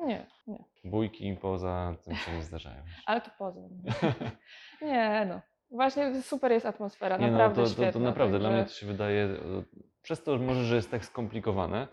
Nie, 0.05 0.27
nie, 0.47 0.63
bójki 0.83 1.37
poza 1.41 1.95
tym 2.03 2.15
się 2.15 2.31
nie 2.33 2.43
zdarzają. 2.43 2.83
ale 3.05 3.21
to 3.21 3.31
poza. 3.37 3.59
Nie, 4.81 5.25
no. 5.29 5.41
Właśnie 5.71 6.21
super 6.21 6.51
jest 6.51 6.65
atmosfera, 6.65 7.17
Nie 7.17 7.31
naprawdę 7.31 7.61
no, 7.61 7.67
to, 7.67 7.69
to, 7.69 7.73
świetna. 7.75 7.91
to 7.91 7.99
naprawdę 7.99 8.39
dla 8.39 8.49
mnie 8.49 8.63
to 8.63 8.71
się 8.71 8.85
wydaje, 8.85 9.23
e, 9.23 9.37
przez 10.01 10.23
to 10.23 10.37
może, 10.37 10.63
że 10.63 10.75
jest 10.75 10.91
tak 10.91 11.05
skomplikowane, 11.05 11.87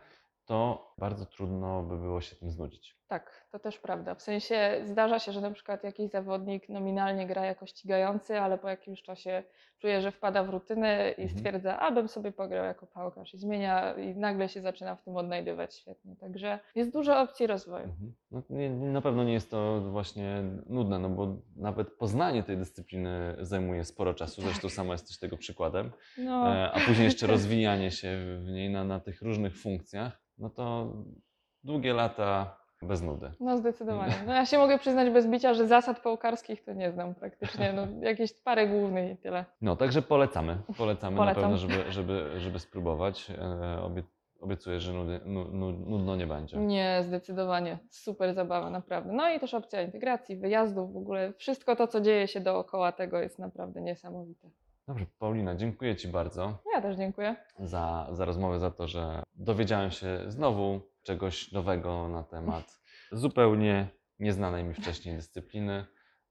to 0.45 0.86
bardzo 0.99 1.27
trudno 1.27 1.83
by 1.83 1.97
było 1.97 2.21
się 2.21 2.37
tym 2.37 2.51
znudzić. 2.51 2.97
Tak, 3.09 3.47
to 3.53 3.59
też 3.59 3.79
prawda. 3.79 4.15
W 4.15 4.23
sensie 4.23 4.81
zdarza 4.85 5.19
się, 5.19 5.33
że 5.33 5.41
na 5.41 5.51
przykład 5.51 5.85
jakiś 5.85 6.11
zawodnik 6.11 6.69
nominalnie 6.69 7.27
gra 7.27 7.45
jako 7.47 7.67
ścigający, 7.67 8.41
ale 8.41 8.59
po 8.59 8.69
jakimś 8.69 9.03
czasie 9.03 9.43
czuje, 9.79 10.01
że 10.01 10.11
wpada 10.13 10.45
w 10.45 10.49
rutynę 10.51 11.11
i 11.11 11.23
Mhm. 11.23 11.29
stwierdza, 11.29 11.79
abym 11.81 12.09
sobie 12.09 12.33
pograł 12.33 12.65
jako 12.65 12.87
pałkarz 12.87 13.35
i 13.35 13.39
zmienia 13.39 13.95
i 13.95 14.17
nagle 14.17 14.49
się 14.49 14.61
zaczyna 14.61 14.97
w 14.97 15.03
tym 15.03 15.17
odnajdywać 15.17 15.75
świetnie. 15.75 16.17
Także 16.17 16.59
jest 16.75 16.93
dużo 16.93 17.21
opcji 17.21 17.47
rozwoju. 17.47 17.85
Mhm. 17.85 18.15
No, 18.31 18.43
nie, 18.51 18.71
na 18.71 19.01
pewno 19.01 19.25
nie 19.25 19.33
jest 19.33 19.51
to 19.51 19.81
właśnie 19.81 20.43
nudne, 20.67 20.99
no 20.99 21.09
bo 21.09 21.37
nawet 21.57 21.91
poznanie 21.97 22.43
tej 22.43 22.57
dyscypliny 22.57 23.37
zajmuje 23.41 23.85
sporo 23.85 24.15
czasu, 24.15 24.43
zresztą 24.43 24.69
sama 24.69 24.93
jesteś 24.93 25.19
tego 25.19 25.37
przykładem, 25.37 25.91
No, 26.19 26.55
e, 26.55 26.73
a 26.73 26.81
później 26.81 27.05
jeszcze 27.05 27.27
rozwijanie 27.37 27.91
się 27.91 28.19
w 28.39 28.51
niej 28.51 28.71
na, 28.71 28.85
na 28.85 29.01
tych 29.01 29.23
różnych 29.23 29.57
funkcjach, 29.59 30.21
no 30.39 30.51
to 30.51 30.86
długie 31.65 31.93
lata 31.93 32.57
bez 32.83 33.03
nudy. 33.03 33.33
no 33.41 33.57
zdecydowanie. 33.59 34.15
No 34.27 34.33
ja 34.35 34.47
się 34.47 34.59
mogę 34.59 34.79
przyznać 34.79 35.11
bez 35.11 35.27
bicia, 35.27 35.55
że 35.55 35.67
zasad 35.67 36.01
pałkarskich 36.01 36.65
to 36.65 36.73
nie 36.73 36.93
znam 36.93 37.15
praktycznie. 37.15 37.73
No, 37.73 37.87
jakieś 38.01 38.33
parę 38.33 38.67
głównych 38.69 39.13
i 39.13 39.17
tyle. 39.17 39.45
No, 39.61 39.77
także 39.77 40.03
polecamy. 40.03 40.59
Polecamy 40.79 41.17
Polecam. 41.17 41.43
na 41.43 41.49
pewno, 41.49 41.57
żeby, 41.57 41.93
żeby, 41.93 42.41
żeby 42.41 42.59
spróbować. 42.59 43.31
E, 43.31 43.83
obie, 43.83 44.03
obiecuję, 44.41 44.81
że 44.81 44.93
nudy, 44.93 45.21
nu, 45.25 45.45
nu, 45.45 45.73
nudno 45.73 46.17
nie 46.17 46.27
będzie. 46.27 46.57
Nie, 46.57 47.01
zdecydowanie. 47.03 47.79
Super 47.91 48.35
zabawa, 48.35 48.71
naprawdę. 48.71 49.13
No 49.13 49.31
i 49.31 49.41
też 49.41 49.55
opcja 49.55 49.83
integracji, 49.83 50.37
wyjazdów, 50.37 50.93
w 50.93 50.97
ogóle 50.97 51.33
wszystko 51.33 51.77
to, 51.77 51.87
co 51.87 52.01
dzieje 52.01 52.29
się 52.29 52.41
dookoła 52.41 52.93
tego 52.93 53.21
jest 53.21 53.39
naprawdę 53.39 53.81
niesamowite. 53.81 54.49
Dobrze, 54.89 55.07
Paulina, 55.19 55.55
dziękuję 55.57 55.97
Ci 55.97 56.09
bardzo 56.09 56.59
Ja 56.75 56.83
też 56.83 56.97
dziękuję. 56.97 57.37
za, 57.59 58.09
za 58.13 58.25
rozmowę, 58.25 58.59
za 58.59 58.71
to, 58.71 58.89
że 58.89 59.23
dowiedziałem 59.35 59.91
się 59.91 60.21
znowu 60.29 60.81
czegoś 61.03 61.53
nowego 61.53 62.09
na 62.09 62.23
temat 62.23 62.81
zupełnie 63.13 63.89
nieznanej 64.19 64.65
mi 64.65 64.75
wcześniej 64.75 65.17
dyscypliny, 65.17 65.87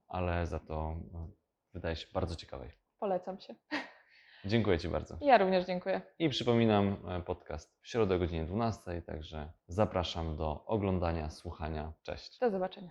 ale 0.08 0.46
za 0.46 0.58
to 0.58 0.96
e, 1.14 1.28
wydaje 1.74 1.96
się 1.96 2.06
bardzo 2.12 2.36
ciekawej. 2.36 2.70
Polecam 2.98 3.40
się. 3.40 3.54
Dziękuję 4.44 4.78
Ci 4.78 4.88
bardzo. 4.88 5.18
Ja 5.20 5.38
również 5.38 5.66
dziękuję. 5.66 6.00
I 6.18 6.28
przypominam, 6.28 6.96
e, 7.08 7.22
podcast 7.22 7.78
w 7.82 7.88
środę 7.88 8.14
o 8.14 8.18
godzinie 8.18 8.44
12, 8.44 9.02
także 9.02 9.52
zapraszam 9.68 10.36
do 10.36 10.64
oglądania, 10.64 11.30
słuchania. 11.30 11.92
Cześć. 12.02 12.38
Do 12.38 12.50
zobaczenia. 12.50 12.90